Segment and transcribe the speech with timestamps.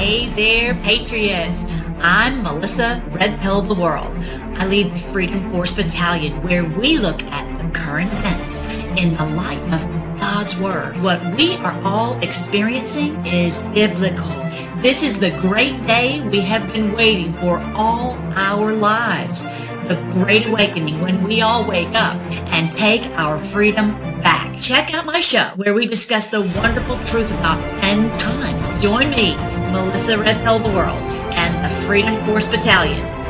[0.00, 1.70] Hey there, Patriots.
[1.98, 4.10] I'm Melissa Red Pill of the World.
[4.56, 8.62] I lead the Freedom Force Battalion where we look at the current events
[8.98, 10.96] in the light of God's Word.
[11.02, 14.32] What we are all experiencing is biblical.
[14.78, 19.44] This is the great day we have been waiting for all our lives.
[19.86, 22.16] The Great Awakening when we all wake up
[22.54, 23.90] and take our freedom
[24.22, 24.58] back.
[24.58, 28.68] Check out my show where we discuss the wonderful truth about end times.
[28.82, 29.34] Join me,
[29.72, 33.20] Melissa Red Pill the World, and the Freedom Force Battalion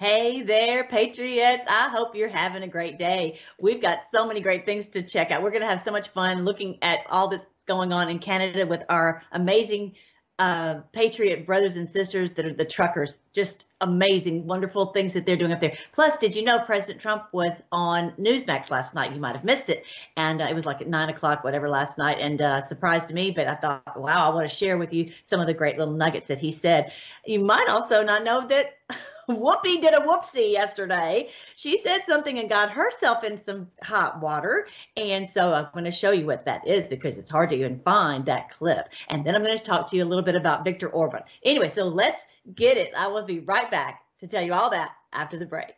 [0.00, 1.64] Hey there, Patriots.
[1.68, 3.40] I hope you're having a great day.
[3.60, 5.42] We've got so many great things to check out.
[5.42, 8.64] We're going to have so much fun looking at all that's going on in Canada
[8.64, 9.94] with our amazing
[10.38, 13.18] uh, Patriot brothers and sisters that are the truckers.
[13.32, 15.76] Just amazing, wonderful things that they're doing up there.
[15.92, 19.12] Plus, did you know President Trump was on Newsmax last night?
[19.12, 19.84] You might have missed it.
[20.16, 23.14] And uh, it was like at nine o'clock, whatever, last night, and uh, surprised to
[23.14, 23.32] me.
[23.32, 25.94] But I thought, wow, I want to share with you some of the great little
[25.94, 26.92] nuggets that he said.
[27.26, 28.78] You might also not know that.
[29.28, 31.28] Whoopi did a whoopsie yesterday.
[31.56, 34.66] She said something and got herself in some hot water.
[34.96, 37.80] And so I'm going to show you what that is because it's hard to even
[37.80, 38.88] find that clip.
[39.08, 41.22] And then I'm going to talk to you a little bit about Viktor Orban.
[41.42, 42.22] Anyway, so let's
[42.54, 42.92] get it.
[42.96, 45.74] I will be right back to tell you all that after the break.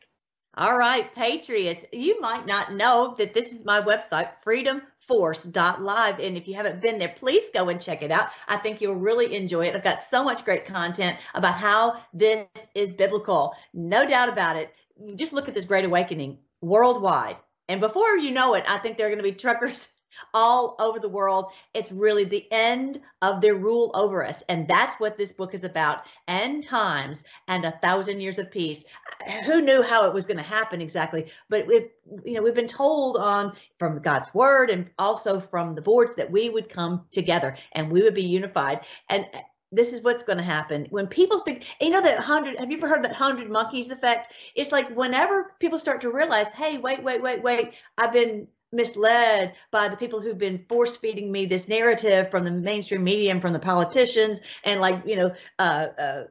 [0.56, 6.20] All right, Patriots, you might not know that this is my website, Freedom force.live.
[6.20, 8.28] And if you haven't been there, please go and check it out.
[8.46, 9.74] I think you'll really enjoy it.
[9.74, 13.52] I've got so much great content about how this is biblical.
[13.74, 14.72] No doubt about it.
[15.16, 17.36] Just look at this great awakening worldwide.
[17.68, 19.88] And before you know it, I think there are going to be truckers
[20.34, 21.46] all over the world.
[21.74, 24.42] It's really the end of their rule over us.
[24.48, 28.84] And that's what this book is about end times and a thousand years of peace.
[29.44, 31.30] Who knew how it was going to happen exactly?
[31.48, 31.88] But we've,
[32.24, 36.30] you know, we've been told on from God's word and also from the boards that
[36.30, 38.80] we would come together and we would be unified.
[39.08, 39.40] And uh,
[39.72, 42.76] this is what's going to happen when people speak you know that 100 have you
[42.76, 47.02] ever heard that 100 monkeys effect it's like whenever people start to realize hey wait
[47.04, 51.68] wait wait wait i've been misled by the people who've been force feeding me this
[51.68, 56.24] narrative from the mainstream media and from the politicians and like you know uh, uh,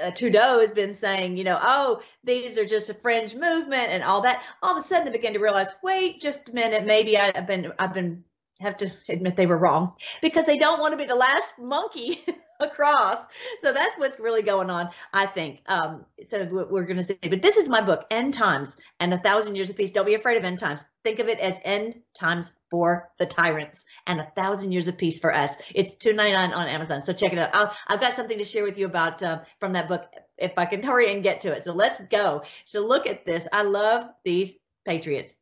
[0.00, 4.02] uh, Trudeau has been saying, you know, oh, these are just a fringe movement and
[4.02, 4.42] all that.
[4.62, 7.72] All of a sudden, they begin to realize, wait, just a minute, maybe I've been,
[7.78, 8.24] I've been,
[8.60, 12.24] have to admit they were wrong because they don't want to be the last monkey
[12.60, 13.24] across.
[13.62, 15.60] So that's what's really going on, I think.
[15.66, 17.18] Um, so we're going to see.
[17.22, 19.92] But this is my book, End Times and a Thousand Years of Peace.
[19.92, 20.84] Don't be afraid of end times.
[21.02, 25.18] Think of it as end times for the tyrants and a thousand years of peace
[25.18, 25.54] for us.
[25.74, 27.02] It's two ninety nine on Amazon.
[27.02, 27.54] So check it out.
[27.54, 30.04] i have got something to share with you about uh, from that book
[30.36, 31.64] if I can hurry and get to it.
[31.64, 32.42] So let's go.
[32.66, 33.48] So look at this.
[33.52, 34.56] I love these
[34.86, 35.34] patriots.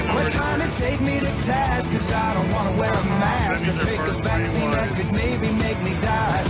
[0.00, 3.78] Quit trying to take me to task, cause I don't wanna wear a mask or
[3.84, 6.42] take a vaccine that could maybe make me die.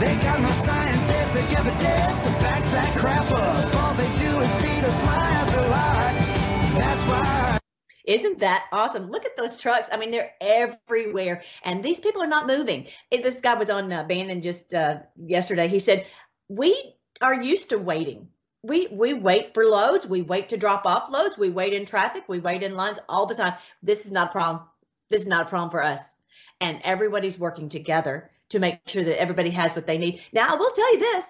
[0.00, 3.74] They got no scientific evidence to back that crap up.
[3.76, 6.78] All they do is feed us lie after lie.
[6.78, 7.58] That's why.
[8.06, 9.10] Isn't that awesome?
[9.10, 9.90] Look at those trucks.
[9.92, 12.86] I mean, they're everywhere, and these people are not moving.
[13.12, 15.68] This guy was on uh, Bannon just uh, yesterday.
[15.68, 16.06] He said,
[16.48, 18.28] We are used to waiting
[18.62, 20.06] we we wait for loads.
[20.06, 21.38] We wait to drop off loads.
[21.38, 22.24] We wait in traffic.
[22.28, 23.54] We wait in lines all the time.
[23.82, 24.64] This is not a problem.
[25.08, 26.16] This is not a problem for us.
[26.60, 30.22] And everybody's working together to make sure that everybody has what they need.
[30.32, 31.24] Now i will tell you this.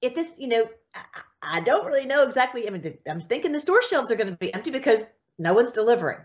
[0.00, 1.00] If this you know i,
[1.42, 2.66] I don't really know exactly.
[2.66, 5.72] I mean i'm thinking the store shelves are going to be empty because no one's
[5.72, 6.20] delivering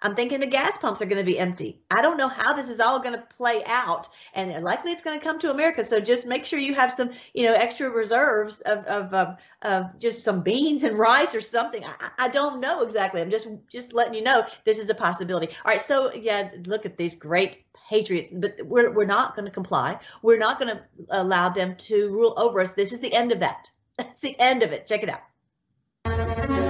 [0.00, 1.80] I'm thinking the gas pumps are going to be empty.
[1.90, 5.18] I don't know how this is all going to play out, and likely it's going
[5.18, 5.84] to come to America.
[5.84, 9.98] So just make sure you have some, you know, extra reserves of of, of, of
[9.98, 11.84] just some beans and rice or something.
[11.84, 13.20] I, I don't know exactly.
[13.20, 15.48] I'm just just letting you know this is a possibility.
[15.64, 19.52] All right, so yeah, look at these great patriots, but we're we're not going to
[19.52, 19.98] comply.
[20.22, 22.72] We're not going to allow them to rule over us.
[22.72, 23.70] This is the end of that.
[23.98, 24.86] That's the end of it.
[24.86, 26.67] Check it out.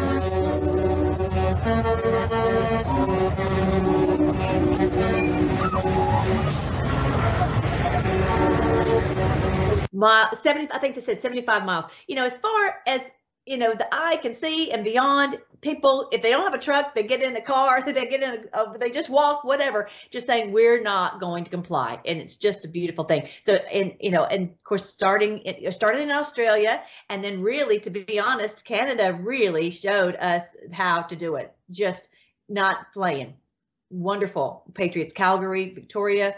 [9.92, 11.86] Mile 70 i think they said 75 miles.
[12.06, 13.02] You know as far as
[13.48, 16.94] you know the eye can see and beyond people if they don't have a truck
[16.94, 19.88] they get in the car they get in a, they just walk whatever.
[20.10, 23.28] Just saying we're not going to comply and it's just a beautiful thing.
[23.42, 27.80] So and you know and of course starting it started in australia and then really
[27.80, 31.52] to be honest canada really showed us how to do it.
[31.70, 32.08] Just
[32.48, 33.34] not playing.
[33.90, 34.64] Wonderful.
[34.74, 36.34] Patriots calgary victoria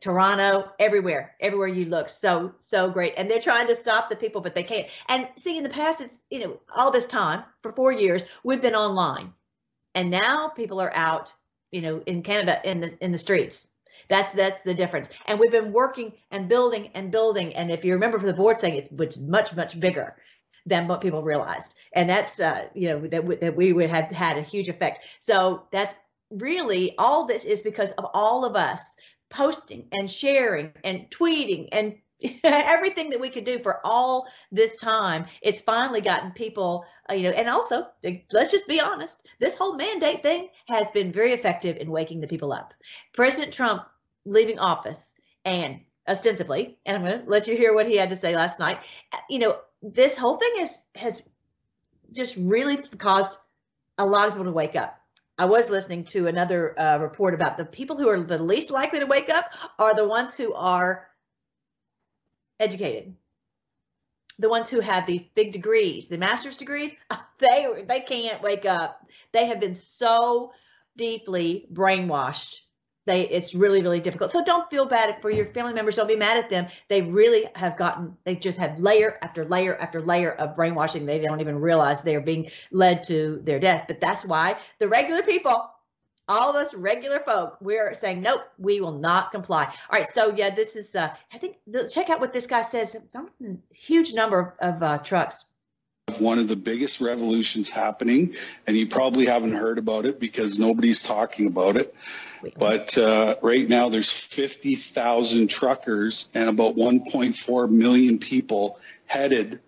[0.00, 2.08] Toronto, everywhere, everywhere you look.
[2.08, 3.14] So, so great.
[3.16, 4.86] And they're trying to stop the people, but they can't.
[5.08, 8.62] And see, in the past, it's, you know, all this time for four years, we've
[8.62, 9.32] been online.
[9.94, 11.32] And now people are out,
[11.70, 13.66] you know, in Canada in the in the streets.
[14.08, 15.08] That's that's the difference.
[15.26, 17.54] And we've been working and building and building.
[17.54, 20.16] And if you remember from the board saying it's, it's much, much bigger
[20.66, 21.74] than what people realized.
[21.92, 25.00] And that's, uh, you know, that, w- that we would have had a huge effect.
[25.20, 25.94] So that's
[26.30, 28.80] really all this is because of all of us
[29.30, 31.94] posting and sharing and tweeting and
[32.44, 35.24] everything that we could do for all this time.
[35.40, 37.86] It's finally gotten people uh, you know and also
[38.32, 42.26] let's just be honest this whole mandate thing has been very effective in waking the
[42.28, 42.74] people up.
[43.12, 43.84] President trump
[44.24, 48.16] leaving office and ostensibly and i'm going to let you hear what he had to
[48.16, 48.78] say last night
[49.12, 51.22] uh, you know this whole thing has has
[52.12, 53.38] just really caused
[53.98, 54.99] a lot of people to wake up
[55.40, 58.98] I was listening to another uh, report about the people who are the least likely
[58.98, 59.46] to wake up
[59.78, 61.08] are the ones who are
[62.58, 63.14] educated.
[64.38, 66.92] The ones who have these big degrees, the master's degrees,
[67.38, 69.06] they they can't wake up.
[69.32, 70.52] They have been so
[70.98, 72.60] deeply brainwashed
[73.06, 74.30] they it's really really difficult.
[74.30, 75.96] So don't feel bad for your family members.
[75.96, 76.66] Don't be mad at them.
[76.88, 81.06] They really have gotten they just have layer after layer after layer of brainwashing.
[81.06, 83.84] They don't even realize they're being led to their death.
[83.88, 85.70] But that's why the regular people
[86.28, 89.64] all of us regular folk we're saying nope we will not comply.
[89.64, 91.56] All right so yeah this is uh i think
[91.92, 92.96] check out what this guy says.
[93.08, 93.30] Some
[93.70, 95.44] huge number of uh, trucks.
[96.18, 98.34] One of the biggest revolutions happening
[98.66, 101.94] and you probably haven't heard about it because nobody's talking about it
[102.56, 109.60] but uh, right now, there's 50,000 truckers and about 1.4 million people headed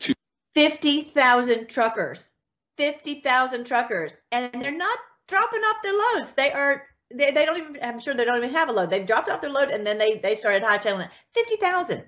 [0.00, 0.14] to
[0.54, 2.32] 50,000 truckers.
[2.76, 4.98] 50,000 truckers, and they're not
[5.28, 6.32] dropping off their loads.
[6.32, 6.82] They are.
[7.10, 7.78] They, they don't even.
[7.82, 8.90] I'm sure they don't even have a load.
[8.90, 11.10] They've dropped off their load, and then they they started hightailing it.
[11.34, 12.04] 50,000,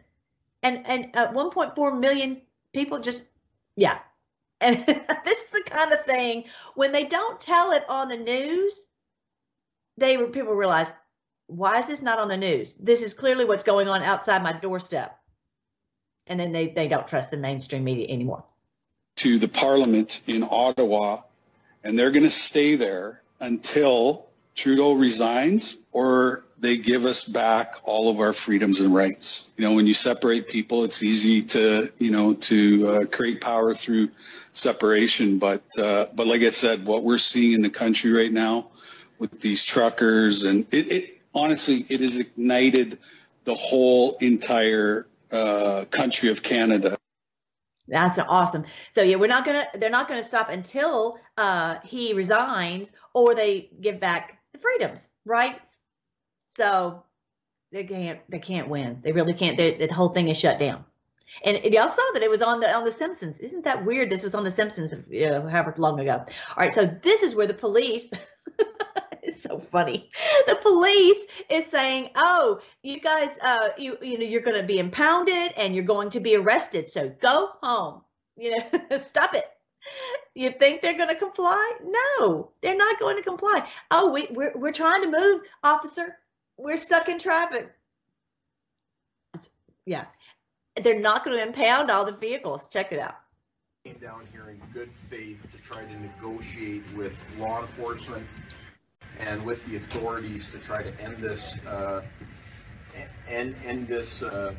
[0.63, 2.43] and and uh, 1.4 million
[2.75, 3.23] people just
[3.77, 3.99] yeah.
[4.61, 6.45] And this is the kind of thing
[6.75, 8.88] when they don't tell it on the news
[9.99, 10.93] they people realize
[11.47, 12.75] why is this not on the news?
[12.75, 15.19] This is clearly what's going on outside my doorstep.
[16.27, 18.45] And then they, they don't trust the mainstream media anymore.
[19.17, 21.23] To the parliament in Ottawa,
[21.83, 28.11] and they're going to stay there until Trudeau resigns or they give us back all
[28.11, 29.47] of our freedoms and rights.
[29.57, 33.75] You know, when you separate people, it's easy to, you know, to uh, create power
[33.75, 34.11] through
[34.53, 35.39] separation.
[35.39, 38.67] But, uh, but like I said, what we're seeing in the country right now,
[39.19, 42.99] with these truckers, and it, it honestly it has ignited
[43.45, 46.99] the whole entire uh, country of Canada.
[47.89, 48.65] That's awesome.
[48.95, 53.71] So yeah, we're not gonna they're not gonna stop until uh, he resigns or they
[53.81, 55.59] give back the freedoms, right?
[56.57, 57.05] So
[57.73, 58.99] they can't they can't win.
[59.03, 59.57] They really can't.
[59.57, 60.85] The whole thing is shut down.
[61.45, 63.41] And y'all saw that it was on the on the Simpsons.
[63.41, 64.11] Isn't that weird?
[64.11, 66.25] This was on the Simpsons, you know, however long ago.
[66.25, 66.27] All
[66.57, 68.11] right, so this is where the police
[69.43, 70.11] so funny.
[70.47, 74.79] The police is saying, "Oh, you guys, uh, you you know, you're going to be
[74.79, 76.91] impounded and you're going to be arrested.
[76.91, 78.03] So go home.
[78.41, 79.47] You know, stop it."
[80.35, 81.73] You think they're going to comply?
[81.83, 83.69] No, they're not going to comply.
[83.91, 86.19] Oh, we we're we're trying to move, officer.
[86.57, 87.73] We're stuck in traffic.
[89.87, 90.05] Yeah,
[90.81, 92.69] they're not going to impound all the vehicles.
[92.69, 93.17] Check it out
[94.01, 98.27] down here in good faith to try to negotiate with law enforcement
[99.21, 102.03] and with the authorities to try to end this, uh,
[103.29, 104.55] end, end this, uh,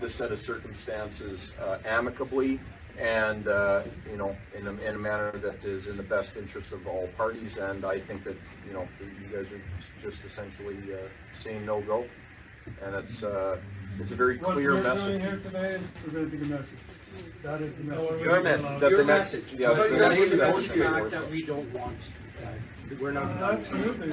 [0.00, 2.58] this set of circumstances uh, amicably
[2.98, 6.72] and, uh, you know, in a, in a manner that is in the best interest
[6.72, 7.56] of all parties.
[7.56, 9.60] And I think that, you know, you guys are
[10.02, 10.96] just essentially uh,
[11.40, 12.04] saying no go.
[12.84, 13.58] And it's, uh,
[13.98, 15.06] it's a very clear What we're message.
[15.08, 16.78] doing here today is presenting a message.
[17.42, 18.22] That is the message.
[18.22, 19.68] Your message, that the message, yeah.
[19.68, 21.98] But the you're message- the back that we don't want,
[23.00, 23.30] we're not.
[23.42, 24.12] Absolutely.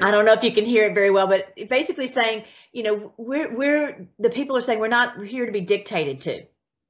[0.00, 3.12] I don't know if you can hear it very well, but basically saying, you know,
[3.16, 6.42] we're we're the people are saying we're not here to be dictated to.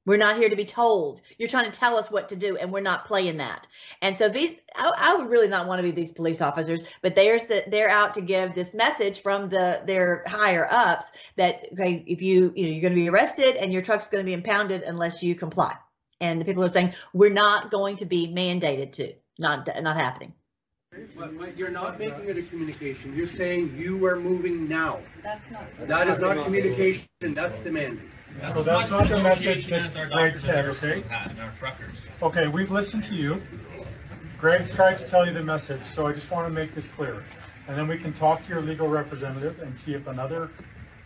[0.05, 1.21] We're not here to be told.
[1.37, 3.67] You're trying to tell us what to do, and we're not playing that.
[4.01, 7.15] And so these, I, I would really not want to be these police officers, but
[7.15, 12.21] they're they're out to give this message from the their higher ups that okay, if
[12.21, 14.81] you you know you're going to be arrested and your truck's going to be impounded
[14.81, 15.75] unless you comply.
[16.21, 19.13] And the people are saying we're not going to be mandated to.
[19.39, 20.33] Not not happening.
[21.15, 24.99] But, but you're not making it a communication, you're saying you are moving now.
[25.23, 25.87] That's not.
[25.87, 28.11] That is not communication, that's demanding.
[28.53, 31.01] So that's not the message that our Greg doctors said, and okay?
[31.01, 31.97] school had, and our truckers.
[32.21, 33.41] Okay, we've listened to you.
[34.37, 37.23] Greg's tried to tell you the message, so I just want to make this clear.
[37.67, 40.49] And then we can talk to your legal representative and see if another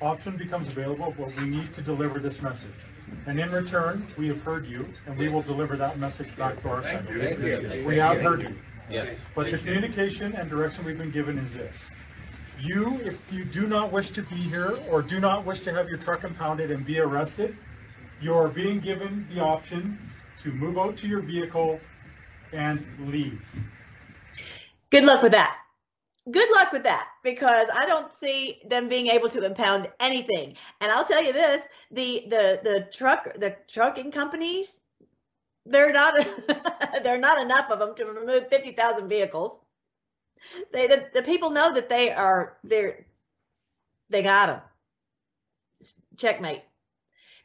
[0.01, 2.71] option becomes available, but we need to deliver this message.
[3.25, 6.69] And in return, we have heard you, and we will deliver that message back to
[6.69, 7.13] our center.
[7.85, 8.55] We have heard you.
[8.89, 9.05] Yeah.
[9.33, 11.89] But the communication and direction we've been given is this.
[12.59, 15.89] You, if you do not wish to be here or do not wish to have
[15.89, 17.57] your truck impounded and be arrested,
[18.21, 19.97] you are being given the option
[20.43, 21.79] to move out to your vehicle
[22.51, 23.41] and leave.
[24.91, 25.57] Good luck with that.
[26.31, 30.55] Good luck with that because I don't see them being able to impound anything.
[30.79, 34.79] And I'll tell you this, the the the truck the trucking companies
[35.65, 36.13] they're not
[37.03, 39.59] they're not enough of them to remove 50,000 vehicles.
[40.73, 43.05] They the, the people know that they are they're
[44.09, 44.61] they got them.
[46.17, 46.63] Checkmate.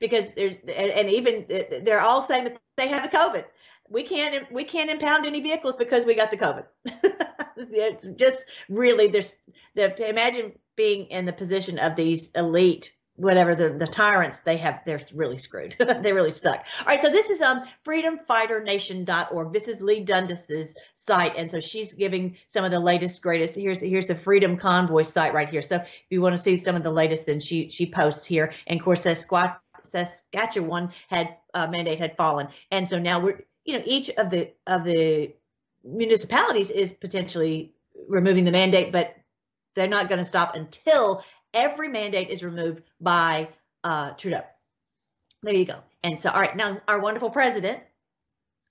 [0.00, 1.46] Because there's and, and even
[1.84, 3.44] they're all saying that they have the COVID.
[3.90, 6.64] We can't we can't impound any vehicles because we got the COVID.
[7.56, 9.34] it's just really there's
[9.74, 14.80] the imagine being in the position of these elite whatever the, the tyrants they have
[14.86, 15.74] they're really screwed.
[15.78, 16.64] They're really stuck.
[16.80, 21.94] All right so this is um freedomfighternation.org this is lee dundas's site and so she's
[21.94, 25.62] giving some of the latest greatest here's here's the freedom convoy site right here.
[25.62, 28.52] So if you want to see some of the latest then she she posts here.
[28.68, 32.48] And of course Sasquatch, saskatchewan had uh, mandate had fallen.
[32.70, 35.32] And so now we're you know each of the of the
[35.84, 37.72] municipalities is potentially
[38.08, 39.14] removing the mandate but
[39.74, 41.22] they're not going to stop until
[41.54, 43.48] every mandate is removed by
[43.84, 44.42] uh, Trudeau.
[45.42, 45.78] There you go.
[46.02, 47.80] And so, all right, now our wonderful president,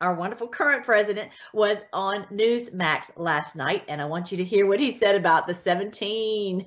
[0.02, 4.66] our wonderful current president, was on Newsmax last night, and I want you to hear
[4.66, 6.66] what he said about the 17.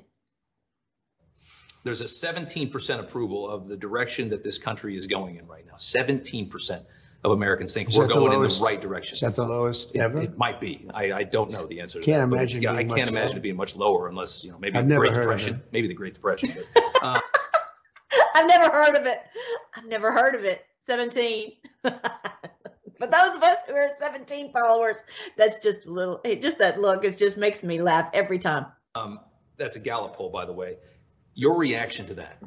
[1.83, 5.75] There's a 17% approval of the direction that this country is going in right now.
[5.75, 6.85] 17%
[7.23, 9.15] of Americans think Is we're that the going in the right direction.
[9.15, 10.23] Is that the lowest ever?
[10.23, 10.87] It might be.
[10.95, 12.37] I, I don't know the answer to Can't that.
[12.37, 13.37] imagine I can't imagine lower.
[13.39, 15.55] it being much lower unless, you know, maybe I've the never Great heard of Depression,
[15.57, 15.69] it.
[15.73, 16.55] maybe the Great Depression.
[16.75, 17.21] but, uh,
[18.35, 19.21] I've never heard of it.
[19.77, 20.65] I've never heard of it.
[20.87, 21.53] 17.
[21.83, 24.97] but those of us who are 17 followers,
[25.37, 28.67] that's just a little, it- just that look, it just makes me laugh every time.
[28.95, 29.21] um,
[29.59, 30.77] That's a Gallup poll, by the way.
[31.35, 32.39] Your reaction to that?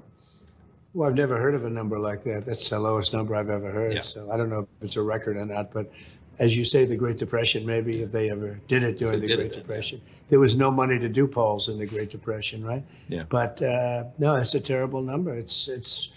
[0.93, 2.45] Well, I've never heard of a number like that.
[2.45, 3.71] That's the lowest number I've ever Yeah.
[3.73, 4.03] heard.
[4.03, 5.91] So I don't know if it's a record or not, but
[6.39, 9.35] as you say, the Great Depression, maybe if they ever did it during They the
[9.35, 9.61] Great it then, yeah.
[9.61, 10.01] Depression.
[10.29, 12.83] There was no money to do polls in the Great Depression, right?
[13.07, 13.23] Yeah.
[13.29, 15.33] But uh, no, it's a terrible number.
[15.33, 16.11] It's, it's,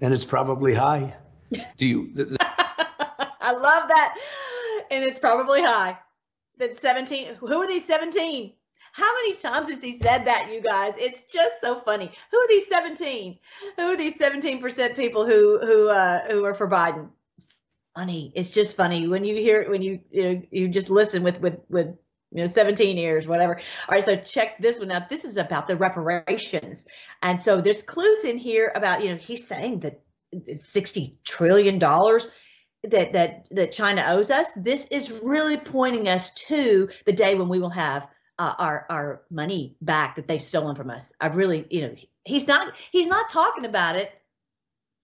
[0.00, 1.14] and it's probably high.
[1.76, 2.36] Do you, the, the-
[3.40, 4.14] I love that.
[4.90, 5.98] And it's probably high.
[6.58, 7.34] That 17.
[7.36, 8.52] Who are these 17?
[8.98, 10.94] How many times has he said that, you guys?
[10.98, 12.10] It's just so funny.
[12.32, 13.38] Who are these 17?
[13.76, 17.10] Who are these 17% people who who uh, who are for Biden?
[17.38, 17.60] It's
[17.94, 18.32] funny.
[18.34, 21.60] It's just funny when you hear when you you, know, you just listen with with
[21.68, 21.94] with
[22.32, 25.66] you know 17 ears whatever all right so check this one out this is about
[25.66, 26.84] the reparations
[27.22, 30.02] and so there's clues in here about you know he's saying that
[30.58, 32.28] 60 trillion dollars
[32.84, 34.46] that that that China owes us.
[34.56, 38.08] This is really pointing us to the day when we will have
[38.38, 41.12] uh, our our money back that they've stolen from us.
[41.20, 44.12] I really, you know, he's not he's not talking about it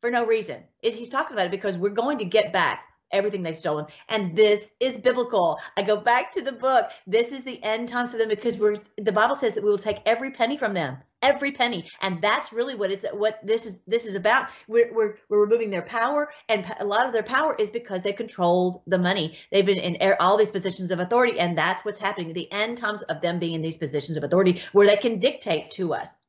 [0.01, 0.63] for no reason.
[0.81, 4.71] He's talking about it because we're going to get back everything they've stolen, and this
[4.81, 5.59] is biblical.
[5.77, 6.91] I go back to the book.
[7.07, 9.79] This is the end times for them because we're the Bible says that we will
[9.79, 11.91] take every penny from them every penny.
[12.01, 14.49] And that's really what it's what this is this is about.
[14.69, 18.13] We're, we're, we're removing their power and a lot of their power is because they
[18.13, 19.39] controlled the money.
[19.51, 22.33] They've been in all these positions of authority and that's what's happening.
[22.33, 25.71] The end times of them being in these positions of authority where they can dictate
[25.73, 26.23] to us.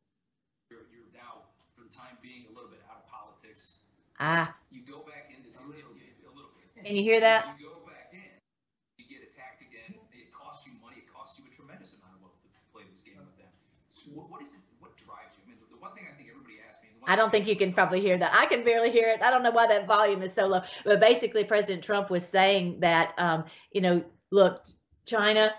[0.72, 1.44] You're, you're now,
[1.76, 3.78] for the time being, a little bit out of politics.
[4.20, 4.56] ah.
[4.72, 6.86] You go back into a little a little bit.
[6.86, 7.58] can you hear that
[17.08, 18.34] I don't think you can probably hear that.
[18.34, 19.22] I can barely hear it.
[19.22, 20.62] I don't know why that volume is so low.
[20.84, 24.64] But basically, President Trump was saying that, um, you know, look,
[25.06, 25.52] China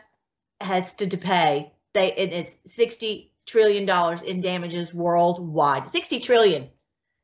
[0.60, 1.72] has to, pay.
[1.94, 5.90] They and it's sixty trillion dollars in damages worldwide.
[5.90, 6.68] Sixty trillion.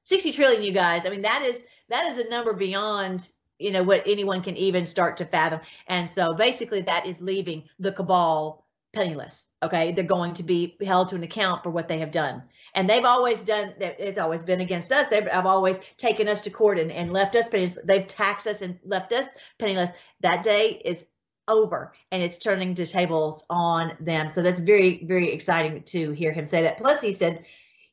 [0.05, 1.07] Sixty trillion, you guys.
[1.07, 4.87] I mean, that is that is a number beyond you know what anyone can even
[4.87, 5.61] start to fathom.
[5.87, 9.49] And so basically, that is leaving the cabal penniless.
[9.63, 12.43] Okay, they're going to be held to an account for what they have done
[12.75, 15.09] and they've always done that it's always been against us.
[15.09, 18.63] They've have always taken us to court and, and left us penniless they've taxed us
[18.63, 19.27] and left us
[19.59, 19.91] penniless.
[20.21, 21.05] That day is
[21.49, 24.31] over and it's turning to tables on them.
[24.31, 26.79] So that's very very exciting to hear him say that.
[26.79, 27.45] Plus he said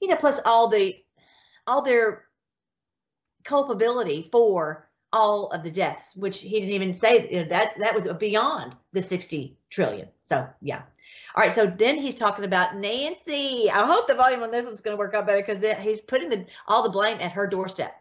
[0.01, 0.95] you know plus all the
[1.67, 2.25] all their
[3.43, 7.95] culpability for all of the deaths which he didn't even say you know, that that
[7.95, 10.07] was beyond the 60 trillion.
[10.21, 10.83] So yeah
[11.35, 13.69] All right, so then he's talking about Nancy.
[13.69, 16.29] I hope the volume on this one's going to work out better because he's putting
[16.29, 17.95] the, all the blame at her doorstep.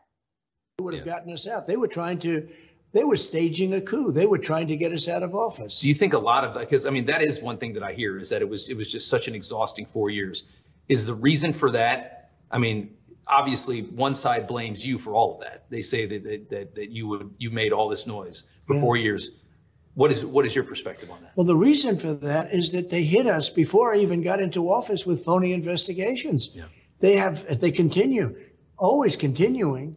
[0.80, 1.66] would have gotten us out.
[1.66, 2.48] They were trying to,
[2.92, 4.12] they were staging a coup.
[4.12, 5.80] They were trying to get us out of office.
[5.80, 7.92] Do you think a lot of because I mean that is one thing that I
[7.92, 10.44] hear is that it was it was just such an exhausting four years.
[10.88, 12.30] Is the reason for that?
[12.50, 12.94] I mean,
[13.26, 15.66] obviously one side blames you for all of that.
[15.68, 18.80] They say that that, that, that you would you made all this noise for Yeah.
[18.80, 19.32] four years.
[19.98, 21.32] What is what is your perspective on that?
[21.34, 24.70] Well, the reason for that is that they hit us before I even got into
[24.70, 26.52] office with phony investigations.
[26.54, 26.66] Yeah.
[27.00, 28.36] They have, they continue,
[28.76, 29.96] always continuing.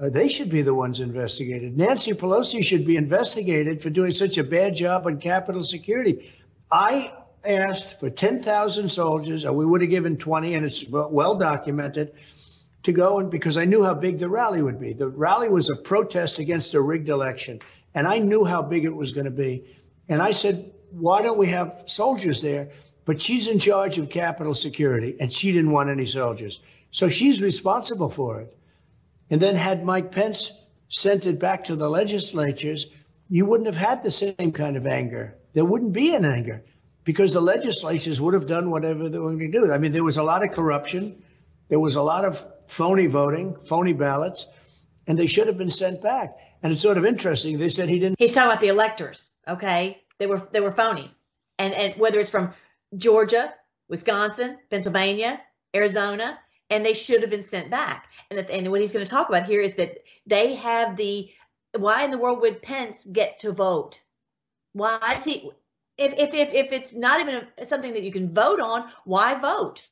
[0.00, 1.76] Uh, they should be the ones investigated.
[1.76, 6.32] Nancy Pelosi should be investigated for doing such a bad job on Capitol security.
[6.72, 7.12] I
[7.46, 12.12] asked for 10,000 soldiers, or we would have given 20, and it's well well documented,
[12.84, 14.94] to go and because I knew how big the rally would be.
[14.94, 17.60] The rally was a protest against a rigged election,
[17.96, 19.64] and I knew how big it was going to be.
[20.08, 22.68] And I said, why don't we have soldiers there?
[23.06, 26.60] But she's in charge of capital security, and she didn't want any soldiers.
[26.90, 28.56] So she's responsible for it.
[29.30, 30.52] And then had Mike Pence
[30.88, 32.86] sent it back to the legislatures,
[33.28, 35.36] you wouldn't have had the same kind of anger.
[35.54, 36.62] There wouldn't be an anger
[37.04, 39.72] because the legislatures would have done whatever they were going to do.
[39.72, 41.22] I mean, there was a lot of corruption.
[41.68, 44.46] There was a lot of phony voting, phony ballots,
[45.08, 46.36] and they should have been sent back.
[46.62, 47.58] And it's sort of interesting.
[47.58, 48.18] They said he didn't.
[48.18, 49.30] He's talking about the electors.
[49.48, 51.10] Okay, they were they were phony,
[51.58, 52.52] and and whether it's from
[52.96, 53.54] Georgia,
[53.88, 55.40] Wisconsin, Pennsylvania,
[55.74, 56.38] Arizona,
[56.70, 58.06] and they should have been sent back.
[58.30, 61.30] And that, and what he's going to talk about here is that they have the
[61.76, 64.00] why in the world would Pence get to vote?
[64.72, 65.50] Why is he?
[65.98, 69.86] If if if, if it's not even something that you can vote on, why vote?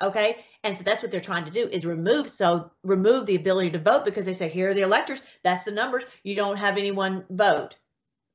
[0.00, 3.70] Okay, and so that's what they're trying to do is remove so remove the ability
[3.70, 6.04] to vote because they say here are the electors, that's the numbers.
[6.22, 7.74] You don't have anyone vote.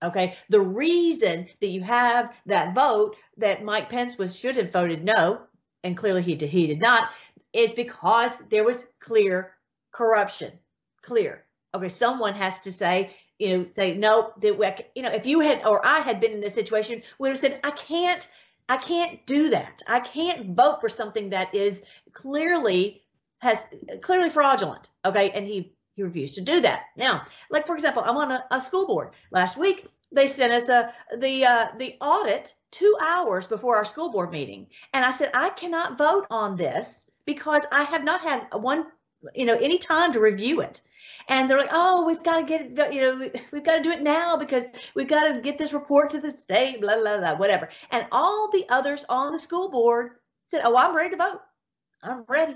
[0.03, 5.05] Okay, the reason that you have that vote that Mike Pence was should have voted
[5.05, 5.41] no,
[5.83, 7.09] and clearly he did, he did not,
[7.53, 9.53] is because there was clear
[9.91, 10.51] corruption.
[11.01, 11.45] Clear.
[11.73, 14.33] Okay, someone has to say, you know, say no.
[14.41, 17.39] That you know, if you had or I had been in this situation, would have
[17.39, 18.27] said, I can't,
[18.69, 19.81] I can't do that.
[19.87, 21.81] I can't vote for something that is
[22.13, 23.03] clearly
[23.39, 23.67] has
[24.01, 24.89] clearly fraudulent.
[25.05, 26.83] Okay, and he he refused to do that.
[26.97, 29.11] Now, like for example, I'm on a, a school board.
[29.31, 34.11] Last week, they sent us a the uh, the audit two hours before our school
[34.11, 38.47] board meeting, and I said I cannot vote on this because I have not had
[38.53, 38.87] one
[39.35, 40.81] you know any time to review it.
[41.29, 43.91] And they're like, oh, we've got to get it, you know, we've got to do
[43.91, 47.37] it now because we've got to get this report to the state, blah, blah, blah,
[47.37, 47.69] whatever.
[47.91, 50.11] And all the others on the school board
[50.47, 51.39] said, oh, I'm ready to vote.
[52.01, 52.55] I'm ready.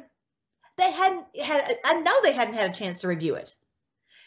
[0.78, 3.56] They hadn't had, I know they hadn't had a chance to review it.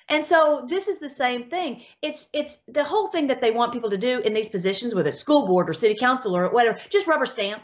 [0.09, 1.85] And so this is the same thing.
[2.03, 5.11] It's it's the whole thing that they want people to do in these positions, whether
[5.11, 7.63] it's school board or city council or whatever, just rubber stamp.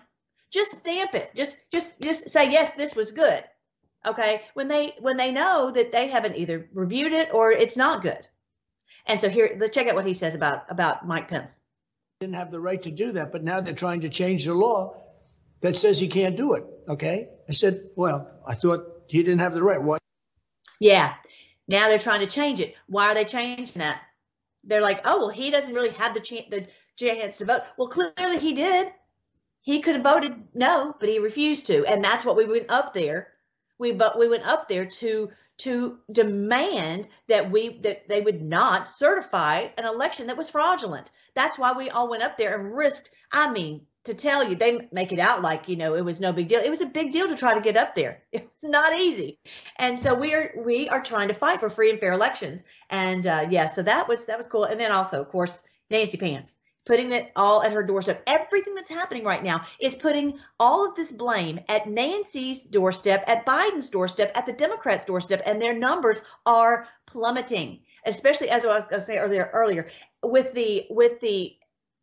[0.53, 1.33] Just stamp it.
[1.35, 3.43] Just just just say yes, this was good.
[4.07, 4.43] Okay.
[4.55, 8.27] When they when they know that they haven't either reviewed it or it's not good.
[9.07, 11.57] And so here, let's check out what he says about about Mike Pence.
[12.21, 15.03] didn't have the right to do that, but now they're trying to change the law
[15.61, 16.65] that says he can't do it.
[16.89, 17.29] Okay.
[17.49, 19.83] I said, well, I thought he didn't have the right.
[19.83, 19.99] Why?
[20.81, 21.15] Yeah.
[21.69, 22.75] Now they're trying to change it.
[22.87, 24.01] Why are they changing that?
[24.65, 26.67] They're like, oh well, he doesn't really have the chance the
[26.97, 27.63] chance to vote.
[27.77, 28.93] Well, clearly he did.
[29.61, 32.95] He could have voted no, but he refused to, and that's what we went up
[32.95, 33.33] there.
[33.79, 38.89] We but we went up there to to demand that we that they would not
[38.89, 41.11] certify an election that was fraudulent.
[41.35, 43.11] That's why we all went up there and risked.
[43.33, 46.33] I mean, to tell you, they make it out like you know it was no
[46.33, 46.61] big deal.
[46.61, 48.23] It was a big deal to try to get up there.
[48.33, 49.39] It's not easy,
[49.79, 52.65] and so we are we are trying to fight for free and fair elections.
[52.89, 54.65] And uh, yeah, so that was that was cool.
[54.65, 56.57] And then also, of course, Nancy Pants
[56.87, 58.23] putting it all at her doorstep.
[58.27, 63.45] Everything that's happening right now is putting all of this blame at Nancy's doorstep, at
[63.45, 67.81] Biden's doorstep, at the Democrats' doorstep, and their numbers are plummeting.
[68.07, 69.89] Especially as I was going to say earlier, earlier
[70.23, 71.57] with the with the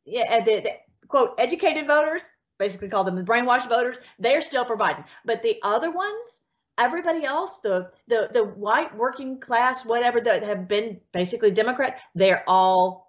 [0.05, 0.71] yeah the, the
[1.07, 2.27] quote educated voters,
[2.59, 3.97] basically call them the brainwashed voters.
[4.19, 6.39] They're still for Biden, but the other ones.
[6.77, 12.43] Everybody else, the the the white working class, whatever that have been basically Democrat, they're
[12.47, 13.02] all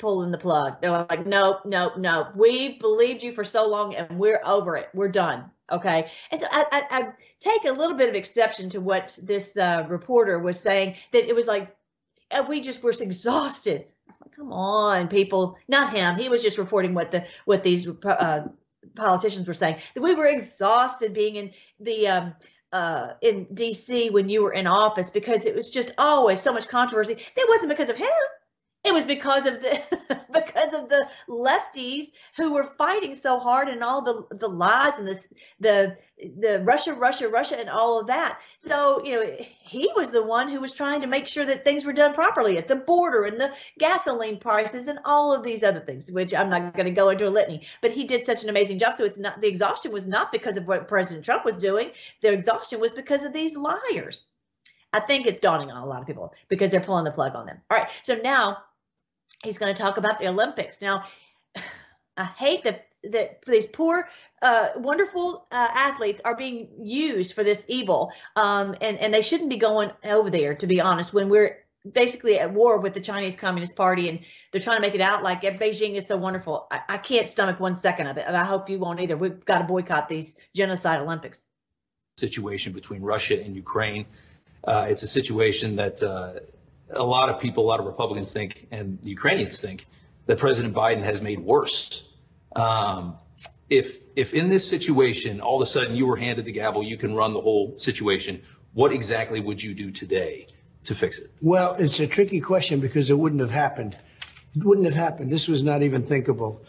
[0.00, 0.80] pulling the plug.
[0.80, 2.28] They're like, nope, nope, nope.
[2.34, 4.88] We believed you for so long and we're over it.
[4.94, 5.50] We're done.
[5.70, 6.10] Okay.
[6.32, 7.08] And so I, I, I
[7.38, 11.34] take a little bit of exception to what this uh, reporter was saying that it
[11.34, 11.76] was like,
[12.32, 13.86] uh, we just were exhausted.
[14.34, 15.58] Come on, people.
[15.68, 16.16] Not him.
[16.16, 18.44] He was just reporting what the what these uh,
[18.94, 19.80] politicians were saying.
[19.94, 22.34] That we were exhausted being in the um,
[22.72, 24.10] uh, in D.C.
[24.10, 27.14] when you were in office because it was just always so much controversy.
[27.14, 28.08] It wasn't because of him
[28.82, 29.82] It was because of the
[30.32, 35.06] because of the lefties who were fighting so hard and all the the lies and
[35.06, 35.20] the
[35.60, 35.96] the
[36.38, 38.38] the Russia, Russia, Russia, and all of that.
[38.58, 41.84] So you know, he was the one who was trying to make sure that things
[41.84, 45.80] were done properly at the border and the gasoline prices and all of these other
[45.80, 47.66] things, which I'm not going to go into a litany.
[47.82, 48.96] But he did such an amazing job.
[48.96, 51.90] So it's not the exhaustion was not because of what President Trump was doing.
[52.22, 54.24] The exhaustion was because of these liars.
[54.92, 57.46] I think it's dawning on a lot of people because they're pulling the plug on
[57.46, 57.60] them.
[57.70, 58.58] All right, so now
[59.44, 60.80] he's going to talk about the Olympics.
[60.80, 61.04] Now,
[62.16, 64.08] I hate that that these poor,
[64.42, 69.48] uh, wonderful uh, athletes are being used for this evil, um, and and they shouldn't
[69.48, 70.54] be going over there.
[70.56, 71.58] To be honest, when we're
[71.90, 74.20] basically at war with the Chinese Communist Party, and
[74.52, 76.66] they're trying to make it out like Beijing is so wonderful.
[76.70, 79.16] I, I can't stomach one second of it, and I hope you won't either.
[79.16, 81.46] We've got to boycott these genocide Olympics.
[82.18, 84.04] Situation between Russia and Ukraine.
[84.62, 86.40] Uh, it's a situation that uh,
[86.92, 89.86] a lot of people, a lot of Republicans think, and Ukrainians think,
[90.26, 92.12] that President Biden has made worse.
[92.54, 93.16] Um,
[93.68, 96.96] if if in this situation, all of a sudden you were handed the gavel, you
[96.96, 98.42] can run the whole situation.
[98.72, 100.46] What exactly would you do today
[100.84, 101.30] to fix it?
[101.40, 103.96] Well, it's a tricky question because it wouldn't have happened.
[104.56, 105.30] It wouldn't have happened.
[105.30, 106.64] This was not even thinkable.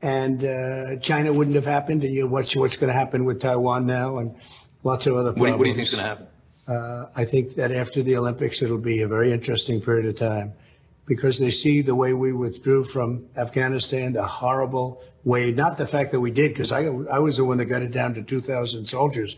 [0.00, 2.04] And uh, China wouldn't have happened.
[2.04, 4.34] And you know, what's what's going to happen with Taiwan now, and
[4.82, 5.52] lots of other What do problems.
[5.52, 6.26] you, what do you think is going to happen?
[6.68, 10.52] Uh, I think that after the Olympics, it'll be a very interesting period of time
[11.06, 16.12] because they see the way we withdrew from Afghanistan, the horrible way, not the fact
[16.12, 18.86] that we did, because I, I was the one that got it down to 2,000
[18.86, 19.36] soldiers,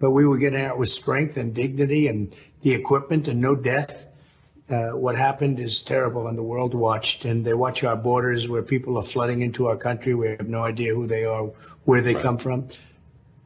[0.00, 4.06] but we were getting out with strength and dignity and the equipment and no death.
[4.68, 8.62] Uh, what happened is terrible, and the world watched, and they watch our borders where
[8.62, 10.14] people are flooding into our country.
[10.14, 11.44] We have no idea who they are,
[11.84, 12.68] where they come from.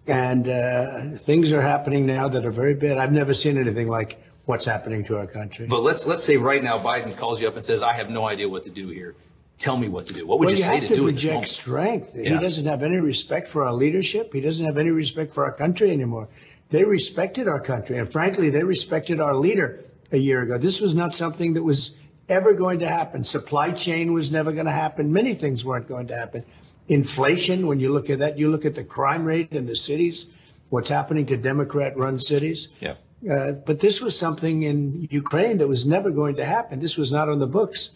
[0.09, 2.99] And uh, things are happening now that are very bad.
[2.99, 5.67] I've never seen anything like what's happening to our country.
[5.67, 8.27] But let's let's say right now Biden calls you up and says, "I have no
[8.27, 9.15] idea what to do here.
[9.59, 11.49] Tell me what to do." What would well, you, you say to to do reject
[11.49, 12.15] strength.
[12.15, 14.33] He doesn't have any respect for our leadership.
[14.33, 16.29] He doesn't have any respect for our country anymore.
[16.71, 20.57] They respected our country, and frankly, they respected our leader a year ago.
[20.57, 21.97] This was not something that was
[22.29, 23.25] ever going to happen.
[23.25, 25.13] Supply chain was never going to happen.
[25.13, 26.45] Many things weren't going to happen.
[26.89, 30.27] Inflation, when you look at that, you look at the crime rate in the cities,
[30.71, 32.69] what's happening to Democrat-run cities.
[32.81, 32.95] Yeah.
[33.31, 36.81] Uh, but this was something in Ukraine that was never going to happen.
[36.81, 37.91] This was not on the books.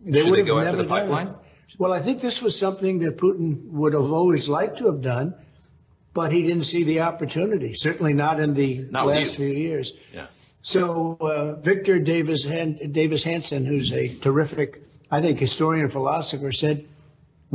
[0.00, 1.34] They Should would they have go after never the done pipeline?
[1.78, 5.34] Well, I think this was something that Putin would have always liked to have done,
[6.14, 7.74] but he didn't see the opportunity.
[7.74, 9.92] Certainly not in the Not last few years.
[10.12, 10.26] Yeah.
[10.62, 16.52] So uh, Victor Davis Han- Davis Hanson, who's a terrific, I think, historian and philosopher,
[16.52, 16.86] said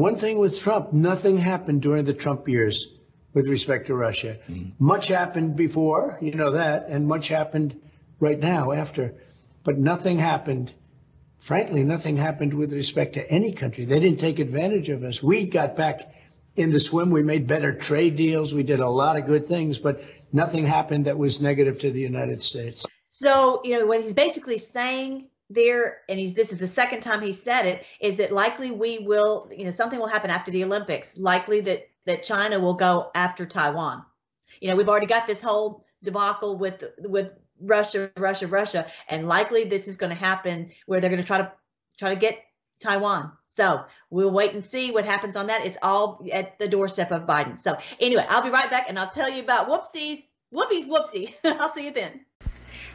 [0.01, 2.87] one thing with Trump: nothing happened during the Trump years
[3.33, 4.39] with respect to Russia.
[4.49, 4.83] Mm-hmm.
[4.83, 7.79] Much happened before, you know that, and much happened
[8.19, 9.13] right now after,
[9.63, 10.73] but nothing happened.
[11.39, 13.85] Frankly, nothing happened with respect to any country.
[13.85, 15.23] They didn't take advantage of us.
[15.23, 16.13] We got back
[16.55, 17.11] in the swim.
[17.11, 18.53] We made better trade deals.
[18.53, 22.01] We did a lot of good things, but nothing happened that was negative to the
[22.01, 22.85] United States.
[23.09, 27.21] So, you know, what he's basically saying there, and he's this is the second time
[27.21, 30.63] he said it, is that likely we will, you know, something will happen after the
[30.63, 31.13] Olympics.
[31.17, 34.03] Likely that that China will go after Taiwan.
[34.59, 39.65] You know, we've already got this whole debacle with with Russia, Russia, Russia, and likely
[39.65, 41.51] this is going to happen where they're going to try to
[41.97, 42.39] try to get
[42.79, 43.31] Taiwan.
[43.47, 45.65] So we'll wait and see what happens on that.
[45.65, 47.59] It's all at the doorstep of Biden.
[47.59, 51.33] So anyway, I'll be right back and I'll tell you about whoopsies, whoopies, whoopsie.
[51.43, 52.21] I'll see you then.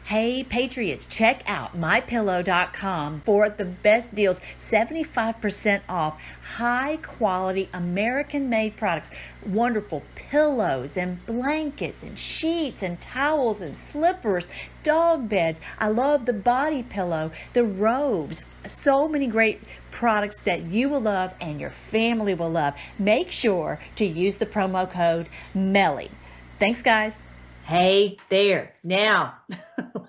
[0.07, 8.77] Hey Patriots, check out mypillow.com for the best deals 75% off high quality American made
[8.77, 9.09] products.
[9.45, 14.47] Wonderful pillows and blankets and sheets and towels and slippers,
[14.81, 15.59] dog beds.
[15.77, 18.43] I love the body pillow, the robes.
[18.65, 19.59] So many great
[19.91, 22.75] products that you will love and your family will love.
[22.97, 26.11] Make sure to use the promo code MELLY.
[26.59, 27.23] Thanks, guys.
[27.67, 28.75] Hey there.
[28.81, 29.39] Now,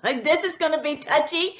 [0.01, 1.57] this is going to be touchy.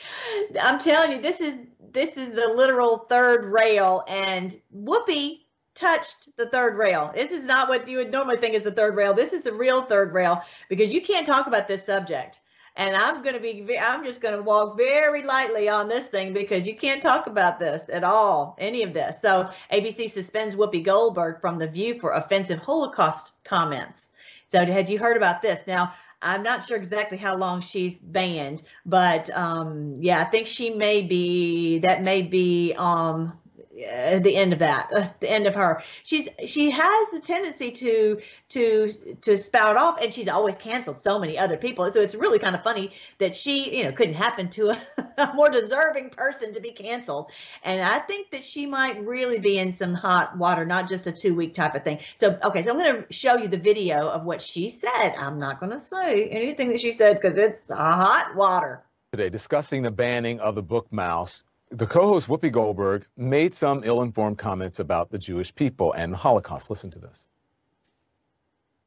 [0.62, 1.56] I'm telling you, this is
[1.92, 5.40] this is the literal third rail, and Whoopi
[5.76, 7.12] touched the third rail.
[7.14, 9.14] This is not what you would normally think is the third rail.
[9.14, 12.40] This is the real third rail because you can't talk about this subject.
[12.78, 16.32] And I'm going to be, I'm just going to walk very lightly on this thing
[16.32, 19.22] because you can't talk about this at all, any of this.
[19.22, 24.09] So ABC suspends Whoopi Goldberg from The View for offensive Holocaust comments.
[24.50, 25.66] So had you heard about this?
[25.68, 30.70] Now, I'm not sure exactly how long she's banned, but um, yeah, I think she
[30.72, 33.40] may be, that may be, um,
[33.86, 35.84] uh, the end of that, uh, the end of her.
[36.04, 41.20] She's she has the tendency to to to spout off, and she's always canceled so
[41.20, 41.92] many other people.
[41.92, 44.82] So it's really kind of funny that she, you know, couldn't happen to a,
[45.18, 47.32] a more deserving person to be canceled.
[47.64, 51.12] And I think that she might really be in some hot water, not just a
[51.12, 52.00] two week type of thing.
[52.16, 55.14] So okay, so I'm going to show you the video of what she said.
[55.18, 58.84] I'm not going to say anything that she said because it's hot water.
[59.12, 64.38] Today, discussing the banning of the book Maus the co-host Whoopi Goldberg made some ill-informed
[64.38, 66.70] comments about the Jewish people and the Holocaust.
[66.70, 67.26] Listen to this.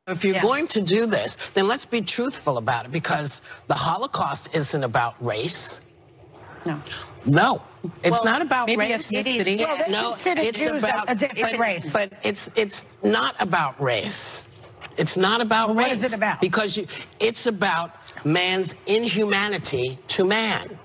[0.09, 0.43] If you're Yeah.
[0.43, 5.15] going to do this, then let's be truthful about it because the Holocaust isn't about
[5.25, 5.81] race.
[6.67, 6.83] No.
[7.25, 7.63] No,
[8.03, 9.09] it's Well, not about maybe race.
[9.13, 9.61] ethnicity.
[9.61, 11.93] It's- Well, they no, it's Jews about a different race.
[11.93, 14.45] But it's it's not about race.
[14.97, 15.89] It's not about Well, race.
[15.89, 16.41] what is it about?
[16.41, 16.87] Because you,
[17.21, 17.93] it's about
[18.25, 20.79] man's inhumanity to man.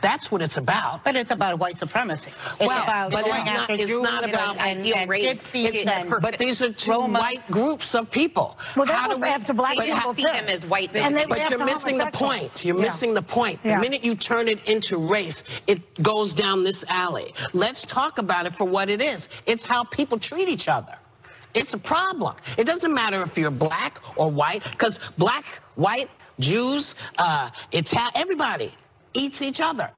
[0.00, 1.04] That's what it's about.
[1.04, 2.30] But it's about white supremacy.
[2.58, 5.24] It's Well, about but it's not- it's Jews not about and, ideal and race.
[5.42, 7.20] gypsies It's and not, but these are two Romas.
[7.20, 8.58] white groups of people.
[8.76, 10.28] Well, they How do we- have to black people see too.
[10.28, 11.38] them as white And they basically.
[11.38, 12.64] went But you're missing the point.
[12.64, 12.82] You're Yeah.
[12.82, 13.62] missing the point.
[13.62, 13.80] The Yeah.
[13.80, 17.34] minute you turn it into race, it goes down this alley.
[17.52, 19.28] Let's talk about it for what it is.
[19.46, 20.94] It's how people treat each other.
[21.52, 22.36] It's a problem.
[22.56, 26.08] It doesn't matter if you're black or white, because black, white,
[26.38, 28.72] Jews, uh, Italian, everybody
[29.14, 29.92] eats each other.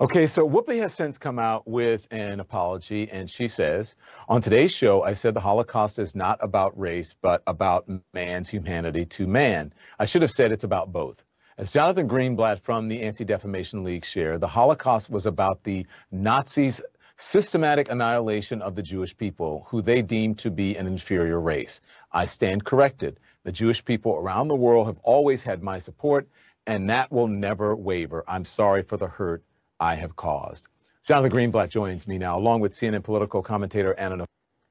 [0.00, 3.94] Okay, so Whoopi has since come out with an apology, and she says,
[4.28, 9.04] On today's show, I said the Holocaust is not about race, but about man's humanity
[9.06, 9.72] to man.
[9.96, 11.22] I should have said it's about both.
[11.56, 16.82] As Jonathan Greenblatt from the Anti Defamation League shared, the Holocaust was about the Nazis'
[17.16, 21.80] systematic annihilation of the Jewish people, who they deemed to be an inferior race.
[22.10, 23.20] I stand corrected.
[23.44, 26.26] The Jewish people around the world have always had my support,
[26.66, 28.24] and that will never waver.
[28.26, 29.44] I'm sorry for the hurt
[29.80, 30.68] I have caused.
[31.06, 34.24] Jonathan Greenblatt joins me now, along with CNN political commentator Anna.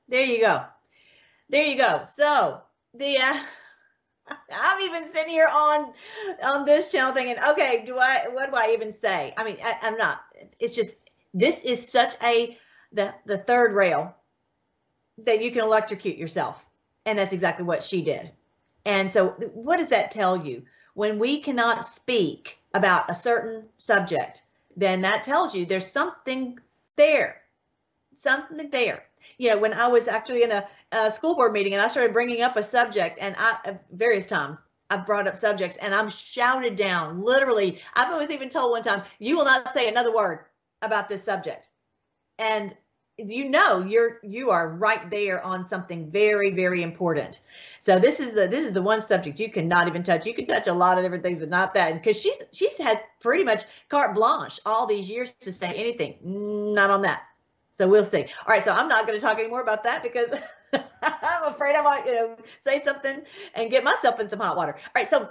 [0.08, 0.64] There you go.
[1.50, 2.06] There you go.
[2.16, 2.62] So
[2.96, 3.40] the uh,
[4.52, 5.94] I'm even sitting here on
[6.42, 9.34] on this channel thinking, okay, do I what do I even say?
[9.38, 10.22] I mean, I, I'm not.
[10.60, 10.96] It's just
[11.34, 12.58] this is such a
[12.92, 14.16] the the third rail
[15.20, 16.64] that you can electrocute yourself,
[17.06, 18.32] and that's exactly what she did.
[18.86, 20.64] And so, what does that tell you?
[20.94, 24.44] When we cannot speak about a certain subject,
[24.76, 26.60] then that tells you there's something
[26.96, 27.42] there,
[28.22, 29.04] something there
[29.38, 32.14] you know, when I was actually in a, a school board meeting and I started
[32.14, 34.58] bringing up a subject, and I uh, various times
[34.90, 37.22] I've brought up subjects and I'm shouted down.
[37.22, 40.46] Literally, I was even told one time, "You will not say another word
[40.82, 41.70] about this subject,"
[42.38, 42.76] and
[43.18, 47.42] you know you're you are right there on something very very important.
[47.80, 50.26] So this is the this is the one subject you cannot even touch.
[50.26, 51.94] You can touch a lot of different things, but not that.
[51.94, 56.18] Because she's she's had pretty much carte blanche all these years to say anything.
[56.74, 57.24] Not on that.
[57.74, 58.22] So we'll see.
[58.22, 60.28] All right, so I'm not going to talk anymore about that because
[60.74, 63.22] I'm afraid I might, you know, say something
[63.56, 64.74] and get myself in some hot water.
[64.76, 65.30] All right, so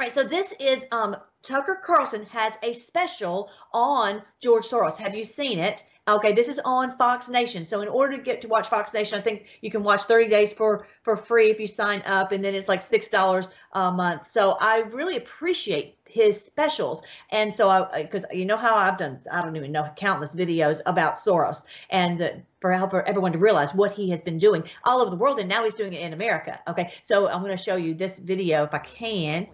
[0.00, 4.96] right, so this is um Tucker Carlson has a special on George Soros.
[4.96, 5.84] Have you seen it?
[6.08, 7.64] Okay, this is on Fox Nation.
[7.64, 10.28] So in order to get to watch Fox Nation, I think you can watch 30
[10.28, 13.90] days for for free if you sign up, and then it's like six dollars a
[13.90, 14.28] month.
[14.28, 19.20] So I really appreciate his specials, and so I because you know how I've done
[19.32, 23.74] I don't even know countless videos about Soros and the, for help everyone to realize
[23.74, 26.12] what he has been doing all over the world, and now he's doing it in
[26.12, 26.60] America.
[26.68, 29.48] Okay, so I'm going to show you this video if I can.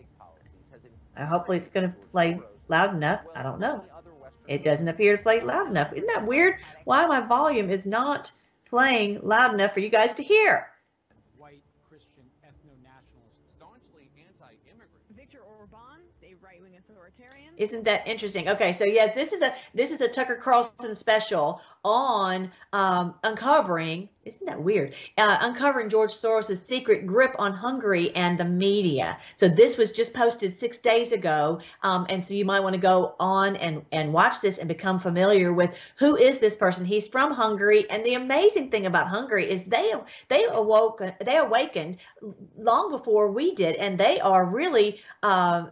[1.18, 3.20] Hopefully it's going to play loud enough.
[3.34, 3.84] I don't know.
[4.48, 5.92] It doesn't appear to play loud enough.
[5.92, 6.56] Isn't that weird?
[6.84, 8.32] Why my volume is not
[8.68, 10.68] playing loud enough for you guys to hear?
[11.36, 15.04] white Christian ethno-nationalist, staunchly anti-immigrant.
[15.16, 17.01] Viktor Orban, a right-wing authoritarian.
[17.58, 18.48] Isn't that interesting?
[18.48, 24.08] Okay, so yeah, this is a this is a Tucker Carlson special on um, uncovering.
[24.24, 24.94] Isn't that weird?
[25.18, 29.18] Uh, uncovering George Soros' secret grip on Hungary and the media.
[29.36, 32.80] So this was just posted six days ago, um, and so you might want to
[32.80, 36.86] go on and and watch this and become familiar with who is this person.
[36.86, 39.92] He's from Hungary, and the amazing thing about Hungary is they
[40.28, 41.98] they awoke they awakened
[42.56, 45.00] long before we did, and they are really.
[45.22, 45.66] Uh,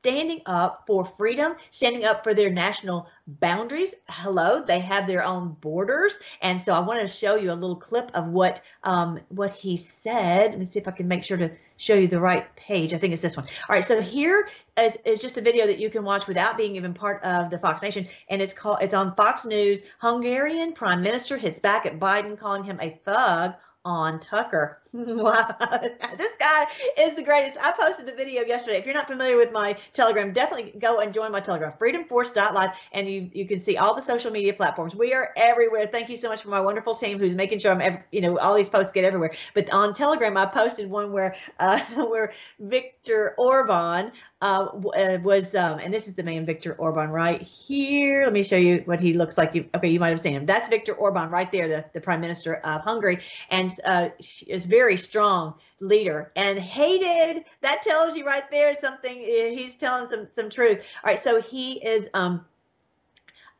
[0.00, 3.94] standing up for freedom, standing up for their national boundaries.
[4.08, 7.76] Hello, they have their own borders, and so I want to show you a little
[7.76, 10.52] clip of what um, what he said.
[10.52, 12.94] Let me see if I can make sure to show you the right page.
[12.94, 13.46] I think it's this one.
[13.68, 16.76] All right, so here is, is just a video that you can watch without being
[16.76, 19.82] even part of the Fox Nation, and it's called it's on Fox News.
[19.98, 23.52] Hungarian Prime Minister hits back at Biden, calling him a thug
[23.84, 24.78] on Tucker.
[24.92, 26.66] this guy
[26.98, 27.56] is the greatest.
[27.60, 28.76] I posted a video yesterday.
[28.76, 33.08] If you're not familiar with my Telegram, definitely go and join my Telegram, freedomforce.live, and
[33.08, 34.94] you you can see all the social media platforms.
[34.94, 35.86] We are everywhere.
[35.86, 38.38] Thank you so much for my wonderful team who's making sure I'm, ev- you know,
[38.38, 39.34] all these posts get everywhere.
[39.54, 45.78] But on Telegram, I posted one where uh, where Victor Orban uh, uh, was, um,
[45.78, 48.24] and this is the man Victor Orban right here.
[48.24, 49.54] Let me show you what he looks like.
[49.74, 50.46] Okay, you might have seen him.
[50.46, 54.08] That's Victor Orban right there, the, the prime minister of Hungary, and uh,
[54.46, 57.44] is very strong leader and hated.
[57.60, 59.18] That tells you right there something.
[59.18, 60.78] He's telling some some truth.
[61.04, 62.08] All right, so he is.
[62.14, 62.44] Um,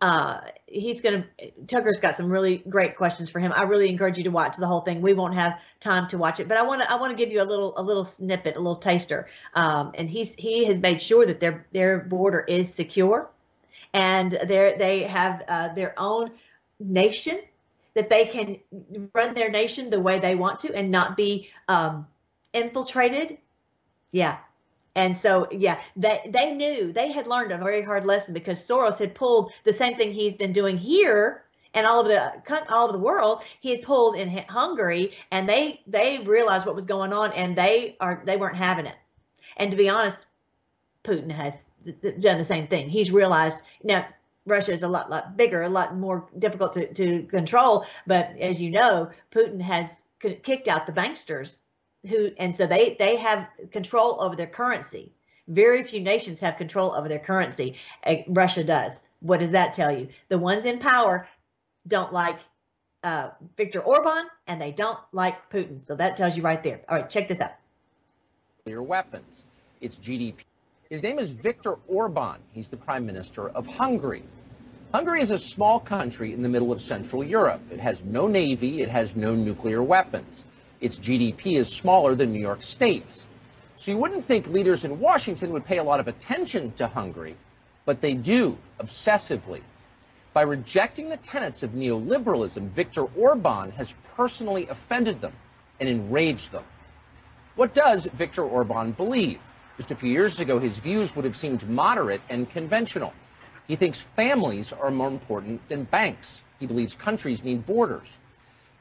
[0.01, 1.27] uh, he's gonna.
[1.67, 3.53] Tucker's got some really great questions for him.
[3.55, 5.03] I really encourage you to watch the whole thing.
[5.03, 6.91] We won't have time to watch it, but I want to.
[6.91, 9.29] I want to give you a little a little snippet, a little taster.
[9.55, 13.29] Um, and he's he has made sure that their their border is secure,
[13.93, 16.31] and they they have uh, their own
[16.79, 17.39] nation
[17.95, 18.59] that they can
[19.15, 22.07] run their nation the way they want to and not be um,
[22.55, 23.37] infiltrated.
[24.13, 24.39] Yeah.
[25.01, 28.99] And so, yeah, they, they knew they had learned a very hard lesson because Soros
[28.99, 32.93] had pulled the same thing he's been doing here and all of the all of
[32.93, 33.43] the world.
[33.63, 37.97] He had pulled in Hungary, and they they realized what was going on, and they
[37.99, 38.97] are they weren't having it.
[39.57, 40.27] And to be honest,
[41.03, 41.65] Putin has
[42.21, 42.91] done the same thing.
[42.91, 44.07] He's realized now
[44.45, 47.87] Russia is a lot, lot bigger, a lot more difficult to, to control.
[48.07, 49.89] But as you know, Putin has
[50.21, 51.57] kicked out the banksters
[52.09, 55.13] who, and so they, they have control over their currency.
[55.49, 57.77] Very few nations have control over their currency.
[58.29, 58.93] Russia does.
[59.21, 60.09] What does that tell you?
[60.29, 61.29] The ones in power
[61.87, 62.39] don't like
[63.03, 63.31] uh,
[63.85, 65.85] Orban and they don't like Putin.
[65.85, 66.81] So that tells you right there.
[66.89, 67.53] All right, check this out.
[68.59, 69.45] nuclear weapons.
[69.81, 70.37] Its GDP.
[70.91, 72.39] His name is Viktor Orban.
[72.53, 74.25] He's the prime minister of Hungary.
[74.93, 77.61] Hungary is a small country in the middle of Central Europe.
[77.71, 80.45] It has no navy, it has no nuclear weapons.
[80.81, 83.27] Its GDP is smaller than New York State's.
[83.77, 87.37] So you wouldn't think leaders in Washington would pay a lot of attention to Hungary,
[87.85, 89.62] but they do, obsessively.
[90.33, 95.33] By rejecting the tenets of neoliberalism, Viktor Orban has personally offended them
[95.81, 96.64] and enraged them.
[97.57, 99.40] What does Viktor Orban believe?
[99.77, 103.12] Just a few years ago, his views would have seemed moderate and conventional.
[103.66, 106.43] He thinks families are more important than banks.
[106.59, 108.09] He believes countries need borders.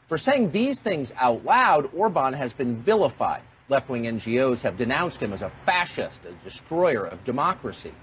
[0.10, 3.44] For saying these things out loud, Orban has been vilified.
[3.70, 7.94] Left wing NGOs have denounced him as a fascist, a destroyer of democracy.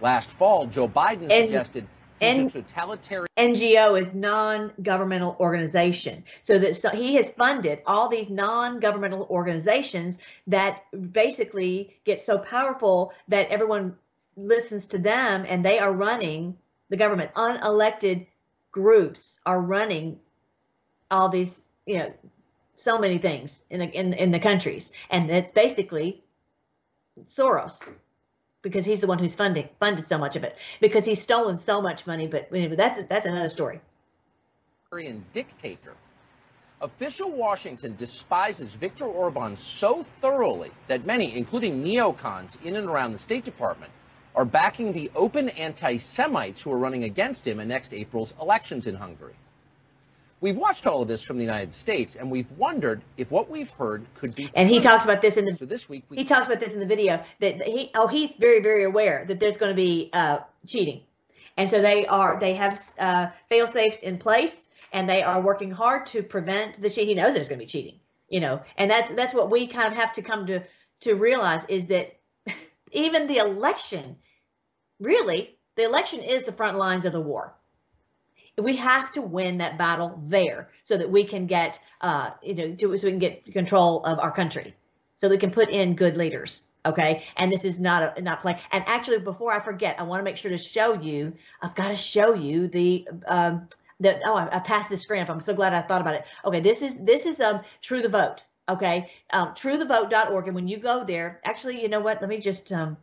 [0.00, 1.86] Last fall, Joe Biden suggested
[2.20, 3.28] a totalitarian.
[3.38, 6.24] NGO is non-governmental organization.
[6.42, 13.12] So that so he has funded all these non-governmental organizations that basically get so powerful
[13.28, 13.94] that everyone
[14.36, 16.56] listens to them and they are running
[16.88, 17.32] the government.
[17.34, 18.26] Unelected
[18.72, 20.18] groups are running
[21.14, 22.12] all these, you know,
[22.76, 24.92] so many things in the in, in the countries.
[25.10, 26.22] And it's basically
[27.36, 27.78] Soros
[28.62, 31.80] because he's the one who's funding funded so much of it because he's stolen so
[31.80, 32.26] much money.
[32.26, 33.80] But anyway, that's that's another story.
[35.32, 35.94] dictator.
[36.80, 43.18] Official Washington despises Viktor Orban so thoroughly that many, including neocons in and around the
[43.18, 43.92] State Department,
[44.34, 48.88] are backing the open anti Semites who are running against him in next April's elections
[48.88, 49.36] in Hungary.
[50.44, 53.70] We've watched all of this from the United States, and we've wondered if what we've
[53.70, 54.50] heard could be.
[54.54, 56.74] And he talks about this in the So this week we he talks about this
[56.74, 60.10] in the video that he oh he's very very aware that there's going to be
[60.12, 61.00] uh, cheating,
[61.56, 65.70] and so they are they have uh, fail safes in place and they are working
[65.70, 67.08] hard to prevent the cheat.
[67.08, 69.86] He knows there's going to be cheating, you know, and that's that's what we kind
[69.86, 70.62] of have to come to
[71.00, 72.18] to realize is that
[72.92, 74.16] even the election,
[75.00, 77.54] really, the election is the front lines of the war
[78.62, 82.76] we have to win that battle there so that we can get uh you know
[82.78, 84.74] so we can get control of our country.
[85.16, 87.24] So we can put in good leaders okay?
[87.36, 90.24] And this is not a not play and actually before i forget i want to
[90.24, 93.68] make sure to show you i've got to show you the um
[94.00, 95.30] the oh I, I passed the screen up.
[95.30, 96.24] I'm so glad i thought about it.
[96.44, 99.10] Okay this is this is um true the vote okay?
[99.32, 102.20] Um truethevote.org and when you go there actually you know what?
[102.20, 102.96] Let me just um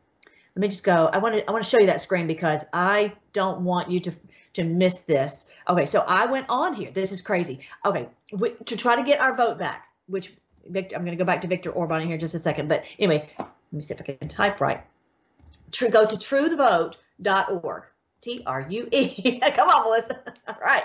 [0.56, 1.08] let me just go.
[1.08, 4.00] I want to i want to show you that screen because i don't want you
[4.02, 4.12] to
[4.54, 5.46] to miss this.
[5.68, 6.92] Okay, so I went on here.
[6.92, 7.62] This is crazy.
[7.86, 10.34] Okay, we, to try to get our vote back, which
[10.68, 12.68] Viktor, I'm going to go back to Viktor Orban here in just a second.
[12.68, 14.84] But anyway, let me see if I can type right.
[15.72, 17.84] True, go to truethevote.org.
[18.22, 19.40] T R U E.
[19.56, 20.22] Come on, Melissa.
[20.48, 20.84] All right.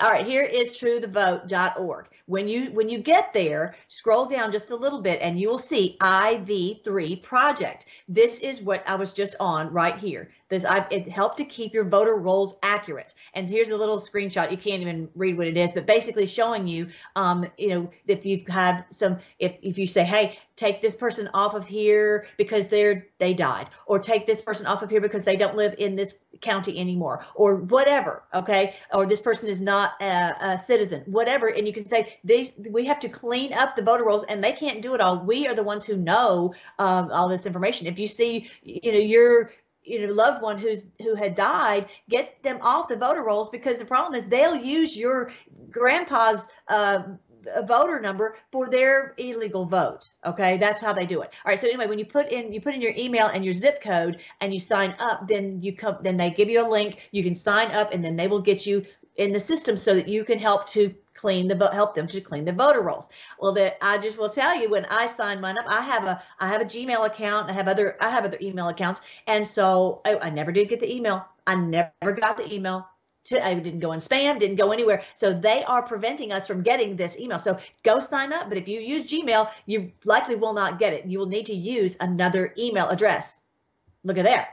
[0.00, 0.24] All right.
[0.24, 2.06] Here is truethevote.org.
[2.26, 5.58] When you when you get there, scroll down just a little bit and you will
[5.58, 7.84] see IV3 project.
[8.08, 10.30] This is what I was just on right here.
[10.52, 13.14] This I, it helped to keep your voter rolls accurate.
[13.32, 14.50] And here's a little screenshot.
[14.50, 18.26] You can't even read what it is, but basically showing you, um, you know, if
[18.26, 22.26] you have had some, if if you say, hey, take this person off of here
[22.36, 25.74] because they're they died, or take this person off of here because they don't live
[25.78, 28.24] in this county anymore, or whatever.
[28.34, 31.48] Okay, or this person is not a, a citizen, whatever.
[31.48, 34.52] And you can say these we have to clean up the voter rolls, and they
[34.52, 35.24] can't do it all.
[35.24, 37.86] We are the ones who know um, all this information.
[37.86, 39.50] If you see, you know, your
[39.84, 43.78] you know loved one who's who had died get them off the voter rolls because
[43.78, 45.32] the problem is they'll use your
[45.70, 47.02] grandpa's uh,
[47.66, 50.58] voter number for their illegal vote okay?
[50.58, 51.30] That's how they do it.
[51.44, 53.54] All right so anyway when you put in you put in your email and your
[53.54, 56.98] zip code and you sign up then you come then they give you a link
[57.10, 58.84] you can sign up and then they will get you
[59.16, 62.20] in the system so that you can help to clean the vote, help them to
[62.20, 63.08] clean the voter rolls.
[63.38, 66.22] Well, that I just will tell you when I signed mine up, I have a
[66.38, 70.00] I have a Gmail account, I have other I have other email accounts, and so
[70.04, 71.24] I, I never did get the email.
[71.46, 72.86] I never got the email.
[73.26, 75.04] To, I didn't go in spam, didn't go anywhere.
[75.14, 77.38] So they are preventing us from getting this email.
[77.38, 78.48] So go sign up.
[78.48, 81.06] But if you use Gmail, you likely will not get it.
[81.06, 83.38] You will need to use another email address.
[84.02, 84.48] Look at there.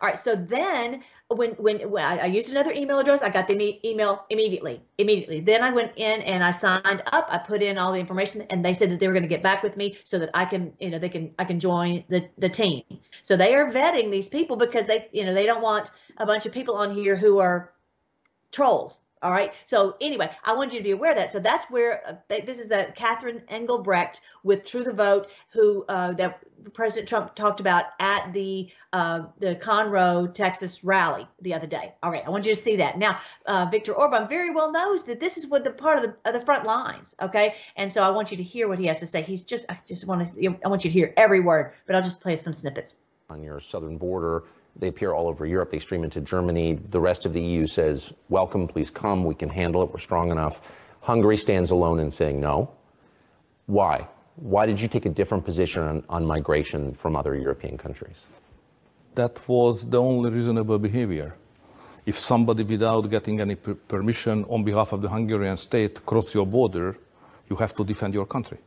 [0.00, 0.18] All right.
[0.18, 4.82] So then when when, when I, used another email address, I got the email immediately.
[4.98, 5.40] Immediately.
[5.40, 7.28] Then I went in and I signed up.
[7.30, 9.42] I put in all the information, and they said that they were going to get
[9.42, 12.28] back with me so that I can, you know, they can I can join the
[12.38, 12.82] the team.
[13.22, 16.46] So they are vetting these people because they, you know, they don't want a bunch
[16.46, 17.72] of people on here who are
[18.52, 19.00] trolls.
[19.24, 19.54] All right.
[19.64, 21.32] So anyway, I want you to be aware of that.
[21.32, 26.12] So that's where uh, this is a Catherine Engelbrecht with True the Vote, who uh,
[26.12, 26.40] that
[26.74, 31.94] President Trump talked about at the uh, the Conroe, Texas rally the other day.
[32.02, 32.98] All right, I want you to see that.
[32.98, 36.28] Now, uh, Viktor Orban very well knows that this is what the part of the,
[36.28, 37.14] of the front lines.
[37.22, 39.22] Okay, and so I want you to hear what he has to say.
[39.22, 42.02] He's just I just want to I want you to hear every word, but I'll
[42.02, 42.94] just play some snippets.
[43.30, 44.44] On your southern border,
[44.76, 45.70] they appear all over Europe.
[45.70, 46.74] They stream into Germany.
[46.74, 49.24] The rest of the EU says, welcome, please come.
[49.24, 49.92] We can handle it.
[49.92, 50.60] We're strong enough.
[51.00, 52.70] Hungary stands alone in saying no.
[53.66, 54.08] Why?
[54.36, 58.20] Why did you take a different position on, on migration from other European countries?
[59.14, 61.34] That was the only reasonable behavior.
[62.04, 66.96] If somebody without getting any permission on behalf of the Hungarian state cross your border,
[67.48, 68.58] you have to defend your country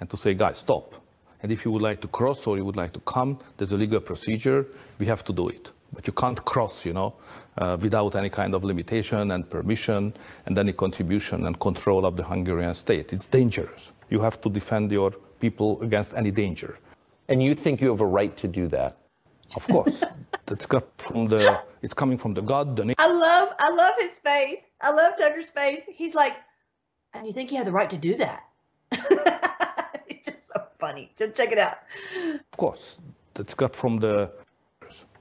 [0.00, 0.94] and to say, guys, stop
[1.42, 3.76] and if you would like to cross or you would like to come, there's a
[3.76, 4.66] legal procedure.
[4.98, 5.70] We have to do it.
[5.92, 7.14] But you can't cross, you know,
[7.58, 10.14] uh, without any kind of limitation and permission
[10.46, 13.12] and any contribution and control of the Hungarian state.
[13.12, 13.90] It's dangerous.
[14.08, 16.78] You have to defend your people against any danger.
[17.28, 18.98] And you think you have a right to do that?
[19.56, 20.02] Of course.
[20.46, 21.60] That's got from the.
[21.82, 22.76] It's coming from the God.
[22.76, 23.54] The I love.
[23.58, 24.58] I love his face.
[24.80, 25.80] I love Tucker's face.
[25.88, 26.34] He's like,
[27.14, 28.44] and you think you have the right to do that?
[30.80, 31.10] funny.
[31.16, 31.78] Just check it out.
[32.52, 32.98] Of course,
[33.34, 34.30] that's got from the.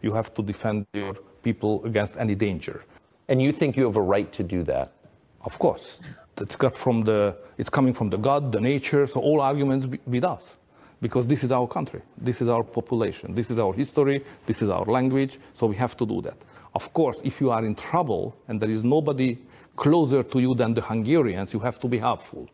[0.02, 2.84] You have to defend your people against any danger.
[3.28, 4.94] And you think you have a right to do that?
[5.42, 6.00] Of course,
[6.36, 7.36] that's got from the.
[7.58, 9.06] It's coming from the God, the nature.
[9.08, 10.58] So all arguments with us,
[11.02, 14.70] because this is our country, this is our population, this is our history, this is
[14.70, 15.38] our language.
[15.54, 16.38] So we have to do that.
[16.74, 19.38] Of course, if you are in trouble and there is nobody
[19.76, 22.48] closer to you than the Hungarians, you have to be helpful.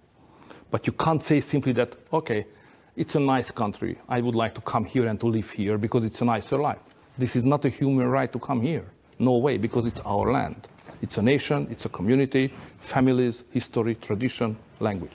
[0.72, 2.46] But you can't say simply that, okay,
[2.96, 3.98] it's a nice country.
[4.08, 6.80] I would like to come here and to live here because it's a nicer life.
[7.18, 8.86] This is not a human right to come here.
[9.20, 10.68] No way, because it's our land.
[11.02, 15.12] It's a nation, it's a community, families, history, tradition, language.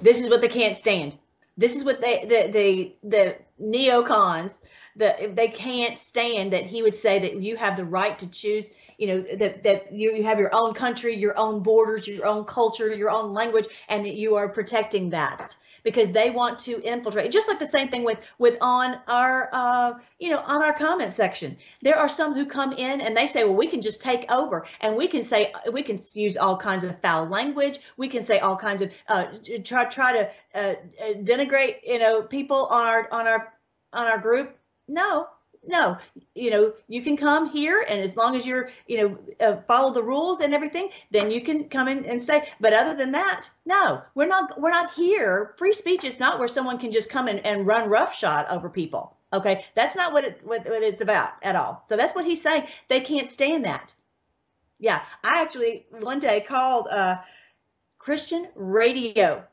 [0.00, 1.16] This is what they can't stand.
[1.56, 4.60] This is what they, the, the, the neocons,
[4.96, 8.66] the, they can't stand that he would say that you have the right to choose
[8.98, 12.44] you know that that you, you have your own country your own borders your own
[12.44, 17.30] culture your own language and that you are protecting that because they want to infiltrate.
[17.32, 21.12] Just like the same thing with with on our uh, you know on our comment
[21.12, 21.56] section.
[21.82, 24.66] There are some who come in and they say, well, we can just take over
[24.80, 27.80] and we can say we can use all kinds of foul language.
[27.96, 29.26] We can say all kinds of uh,
[29.64, 30.74] try try to uh,
[31.22, 33.52] denigrate you know people on our on our
[33.92, 34.56] on our group.
[34.88, 35.28] No,
[35.64, 35.96] no
[36.34, 39.92] you know you can come here and as long as you're you know uh, follow
[39.94, 43.48] the rules and everything then you can come in and say but other than that
[43.64, 45.54] no we're not we're not here.
[45.58, 49.16] Free speech is not where someone can just come in and run roughshod over people
[49.32, 49.64] okay?
[49.74, 51.84] That's not what it what, what it's about at all.
[51.88, 52.66] So that's what he's saying.
[52.88, 53.92] They can't stand that.
[54.78, 57.16] Yeah i actually one day called uh
[57.98, 59.44] christian radio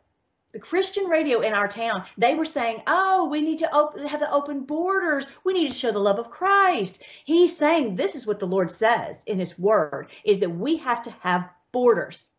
[0.51, 4.19] the Christian radio in our town, they were saying, "Oh, we need to open, have
[4.19, 5.27] the open borders.
[5.43, 8.71] We need to show the love of Christ." He's saying this is what the Lord
[8.71, 12.29] says in His Word: is that we have to have borders.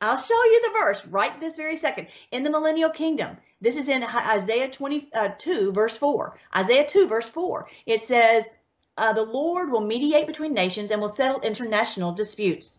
[0.00, 2.06] I'll show you the verse right this very second.
[2.30, 6.38] In the millennial kingdom, this is in Isaiah 22, uh, verse 4.
[6.56, 7.68] Isaiah 2, verse 4.
[7.84, 8.48] It says,
[8.96, 12.78] uh, the Lord will mediate between nations and will settle international disputes.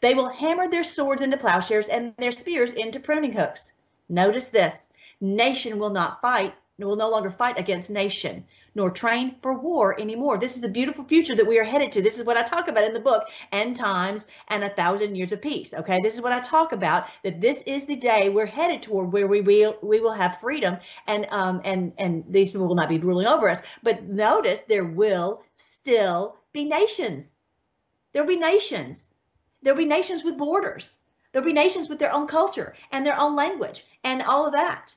[0.00, 3.72] They will hammer their swords into plowshares and their spears into pruning hooks.
[4.10, 4.88] Notice this
[5.20, 8.44] nation will not fight, will no longer fight against nation,
[8.74, 10.36] nor train for war anymore.
[10.36, 12.02] This is the beautiful future that we are headed to.
[12.02, 15.30] This is what I talk about in the book, End Times and a Thousand Years
[15.30, 15.72] of Peace.
[15.72, 17.04] Okay, this is what I talk about.
[17.22, 20.78] That this is the day we're headed toward, where we will we will have freedom,
[21.06, 23.62] and um and and these people will not be ruling over us.
[23.84, 27.36] But notice there will still be nations.
[28.12, 29.06] There'll be nations.
[29.62, 30.99] There'll be nations with borders.
[31.32, 34.94] There'll be nations with their own culture and their own language and all of that.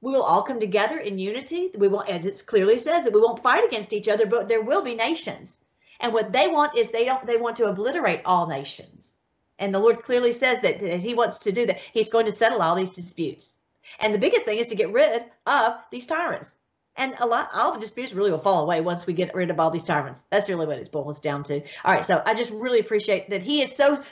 [0.00, 1.70] We will all come together in unity.
[1.76, 4.62] We won't, as it clearly says, that we won't fight against each other, but there
[4.62, 5.58] will be nations.
[6.00, 9.14] And what they want is they don't they want to obliterate all nations.
[9.58, 11.78] And the Lord clearly says that, that He wants to do that.
[11.92, 13.56] He's going to settle all these disputes.
[14.00, 16.54] And the biggest thing is to get rid of these tyrants.
[16.96, 19.58] And a lot, all the disputes really will fall away once we get rid of
[19.58, 20.22] all these tyrants.
[20.30, 21.60] That's really what it boils down to.
[21.84, 24.02] All right, so I just really appreciate that he is so,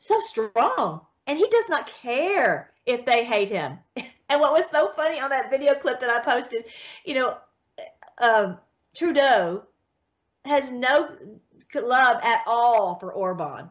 [0.00, 3.78] so strong, and he does not care if they hate him.
[4.30, 6.66] And what was so funny on that video clip that I posted,
[7.04, 7.36] you know,
[8.18, 8.58] um,
[8.94, 9.64] Trudeau
[10.44, 11.08] has no
[11.74, 13.68] love at all for Orban.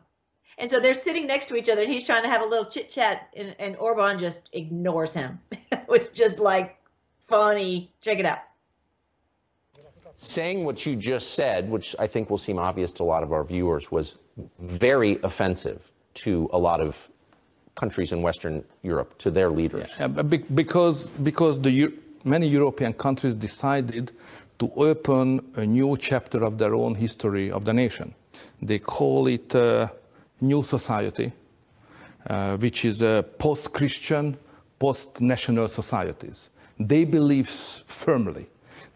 [0.57, 2.65] And so they're sitting next to each other, and he's trying to have a little
[2.65, 5.39] chit chat, and, and Orban just ignores him.
[5.71, 6.75] it's just like
[7.29, 7.93] funny.
[8.01, 8.39] Check it out.
[10.17, 13.31] Saying what you just said, which I think will seem obvious to a lot of
[13.31, 14.15] our viewers, was
[14.59, 17.09] very offensive to a lot of
[17.75, 19.89] countries in Western Europe, to their leaders.
[19.99, 21.93] Yeah, because because the
[22.25, 24.11] many European countries decided
[24.59, 28.13] to open a new chapter of their own history of the nation.
[28.61, 29.87] They call it uh,
[30.41, 31.31] New Society,
[32.29, 34.37] uh, which is a post-Christian,
[34.79, 36.49] post-national societies.
[36.77, 38.47] They believe firmly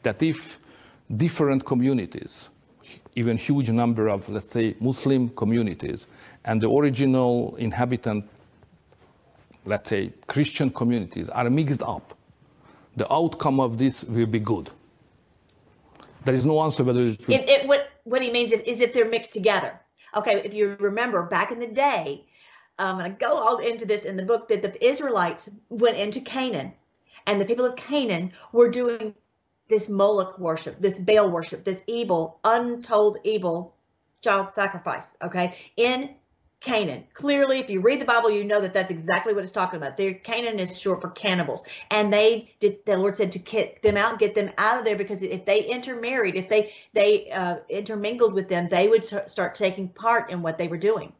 [0.03, 0.59] that if
[1.15, 2.49] different communities,
[3.15, 6.07] even huge number of, let's say, Muslim communities,
[6.45, 8.29] and the original inhabitant,
[9.65, 12.17] let's say, Christian communities are mixed up,
[12.95, 14.69] the outcome of this will be good.
[16.25, 17.35] There is no answer whether it will.
[17.35, 19.79] It, it, what, what he means is if they're mixed together.
[20.15, 22.25] Okay, if you remember back in the day,
[22.79, 26.21] um, and I go all into this in the book, that the Israelites went into
[26.21, 26.73] Canaan,
[27.25, 29.15] and the people of Canaan were doing
[29.69, 33.75] this Moloch worship, this Baal worship, this evil, untold evil
[34.21, 36.15] child sacrifice, okay, in
[36.63, 37.03] Canaan.
[37.13, 39.97] Clearly, if you read the Bible, you know that that's exactly what it's talking about.
[39.97, 42.77] There, Canaan is short for cannibals, and they did.
[42.85, 45.63] The Lord said to kick them out, get them out of there, because if they
[45.65, 50.57] intermarried, if they they uh, intermingled with them, they would start taking part in what
[50.57, 51.11] they were doing.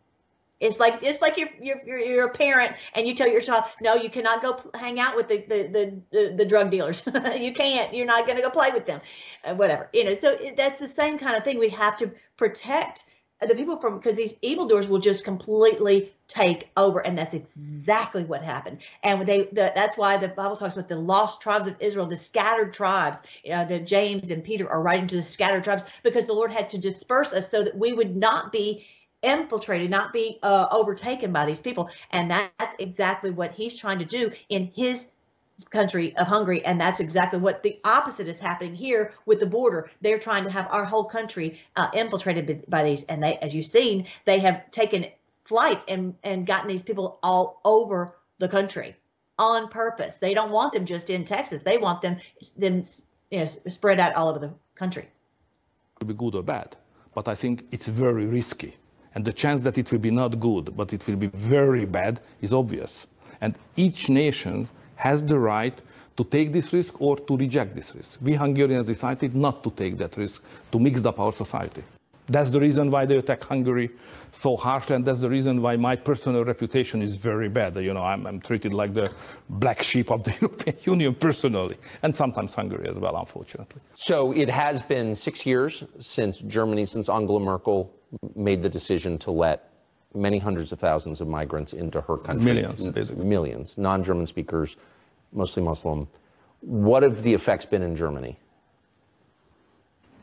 [0.62, 3.96] It's like it's like you're you're you're a parent and you tell your child, no,
[3.96, 7.04] you cannot go hang out with the the the, the, drug dealers.
[7.38, 7.94] you can't.
[7.94, 9.02] You're not going to go play with them,
[9.44, 9.90] uh, whatever.
[9.92, 10.16] You know.
[10.16, 11.60] So that's the same kind of thing.
[11.60, 13.04] We have to protect
[13.46, 18.44] the people from because these evildoers will just completely take over and that's exactly what
[18.44, 18.80] happened.
[19.04, 22.18] And they the, that's why the bible talks about the lost tribes of israel the
[22.18, 23.20] scattered tribes.
[23.44, 26.52] You know that james and peter are writing to the scattered tribes because the lord
[26.52, 28.86] had to disperse us so that we would not be
[29.24, 31.90] infiltrated not be uh, overtaken by these people.
[32.12, 35.08] And that's exactly what he's trying to do in his
[35.70, 39.90] country of Hungary, and that's exactly what the opposite is happening here with the border.
[40.02, 43.66] They're trying to have our whole country uh, infiltrated by these, and they, as you've
[43.66, 45.06] seen, they have taken
[45.46, 48.96] flights and and gotten these people all over the country
[49.38, 50.18] on purpose.
[50.18, 51.62] They don't want them just in Texas.
[51.64, 52.18] They want them
[52.58, 52.84] them
[53.32, 55.08] you know, spread out all over the country.
[56.00, 56.76] Will be good or bad,
[57.14, 58.76] but I think it's very risky,
[59.16, 62.20] and the chance that it will be not good, but it will be very bad,
[62.42, 63.08] is obvious.
[63.42, 64.70] And each nation
[65.04, 65.78] has the right
[66.16, 68.18] to take this risk or to reject this risk.
[68.22, 70.42] We Hungarians decided not to take that risk,
[70.72, 71.84] to mix up our society.
[72.30, 73.90] That's the reason why they attack Hungary
[74.32, 77.76] so harshly, and that's the reason why my personal reputation is very bad.
[77.76, 79.12] You know, I'm, I'm treated like the
[79.50, 83.82] black sheep of the European Union personally, and sometimes Hungary as well, unfortunately.
[83.98, 87.94] So it has been six years since Germany, since Angela Merkel
[88.36, 89.73] made the decision to let
[90.14, 92.46] many hundreds of thousands of migrants into her country.
[92.46, 93.26] Millions, basically.
[93.26, 94.76] Millions, non-German speakers,
[95.32, 96.08] mostly Muslim.
[96.62, 98.38] What have the effects been in Germany?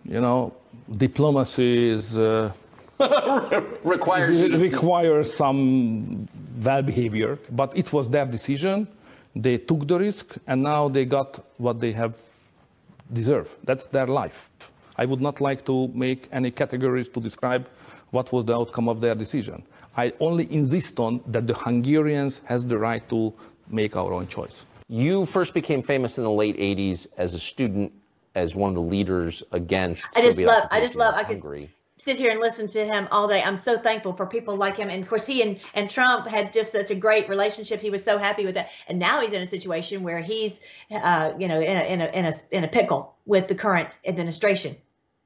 [0.05, 0.55] You know,
[0.97, 2.53] diplomacy is uh,
[3.85, 8.89] requires it requires some bad behavior, but it was their decision.
[9.37, 12.17] They took the risk, and now they got what they have
[13.13, 13.51] deserved.
[13.65, 14.49] That's their life.
[14.97, 17.69] I would not like to make any categories to describe
[18.11, 19.63] what was the outcome of their decision.
[20.01, 23.35] I only insist on that the Hungarians has the right to
[23.69, 24.57] make our own choice.
[24.89, 27.93] You first became famous in the late 80s as a student
[28.35, 30.07] as one of the leaders against.
[30.17, 31.69] I just Soviet love- I just love- of I could- Hungary.
[31.99, 33.43] sit here and listen to him all day.
[33.43, 34.89] I'm so thankful for people like him.
[34.89, 37.79] And of course, he and, and Trump had just such a great relationship.
[37.83, 38.71] He was so happy with that.
[38.89, 40.59] And now he's in a situation where he's,
[40.91, 43.91] uh, you know, in a, in a, in a, in a pickle with the current
[44.07, 44.77] administration.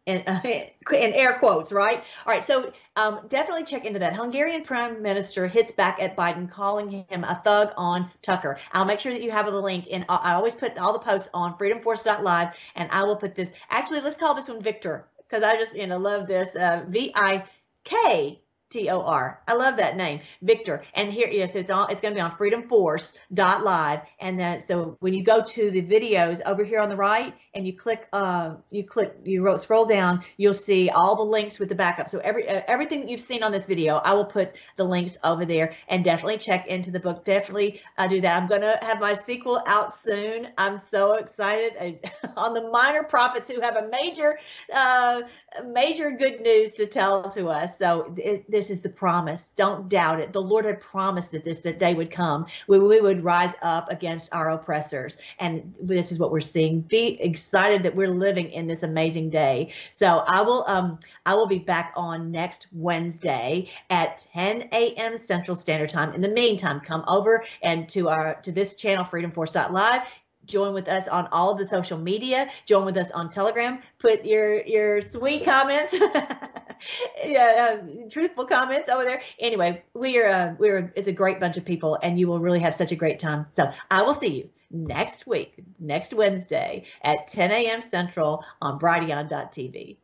[0.07, 1.99] In, uh, in air quotes, right?
[2.27, 4.15] All right, so um, definitely check into that.
[4.15, 8.59] Hungarian Prime Minister hits back at Biden, calling him a thug on Tucker.
[8.73, 11.29] I'll make sure that you have the link, and I always put all the posts
[11.33, 13.51] on freedomforce.live, and I will put this.
[13.71, 16.55] Actually, let's call this one Viktor because I just you know love this.
[16.55, 17.45] Uh, v I
[17.85, 18.41] K
[18.75, 19.41] T O R.
[19.47, 20.85] I love that name, Viktor.
[20.95, 24.01] And here, yes, it's all It's going to be on freedomforce.live.
[24.21, 27.67] And then, so when you go to the videos over here on the right, and
[27.67, 31.69] you click, uh, you click, you wrote, scroll down, you'll see all the links with
[31.69, 32.09] the backup.
[32.09, 35.17] So every uh, everything that you've seen on this video, I will put the links
[35.23, 35.75] over there.
[35.89, 37.25] And definitely check into the book.
[37.25, 38.43] Definitely uh, do that.
[38.43, 40.49] I'm going to have my sequel out soon.
[40.59, 42.01] I'm so excited
[42.37, 44.39] on the minor prophets who have a major,
[44.73, 45.23] uh,
[45.67, 47.71] major good news to tell to us.
[47.79, 48.15] So
[48.49, 49.53] this is the promise.
[49.57, 50.33] Don't doubt it.
[50.33, 54.29] The Lord had promised that this day would come where we would rise up against
[54.33, 55.17] our oppressors.
[55.39, 56.81] And this is what we're seeing.
[56.81, 59.73] Be excited that we're living in this amazing day.
[59.93, 65.19] So I will um I will be back on next Wednesday at 10 a.m.
[65.19, 66.15] Central Standard Time.
[66.15, 70.03] In the meantime, come over and to our to this channel, freedomforce.live
[70.47, 74.27] join with us on all of the social media join with us on telegram put
[74.27, 75.95] your your sweet comments
[77.25, 81.57] yeah uh, truthful comments over there anyway we are uh, we're it's a great bunch
[81.57, 84.29] of people and you will really have such a great time so i will see
[84.29, 89.97] you next week next wednesday at 10 a.m central on brighteon.tv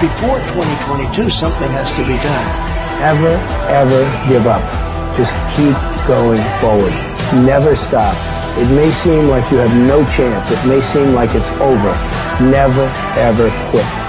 [0.00, 2.70] Before 2022, something has to be done.
[3.04, 3.36] Ever,
[3.68, 4.64] ever give up.
[5.14, 5.76] Just keep
[6.08, 6.92] going forward.
[7.44, 8.16] Never stop.
[8.56, 10.50] It may seem like you have no chance.
[10.50, 11.92] It may seem like it's over.
[12.40, 12.84] Never,
[13.20, 13.99] ever quit.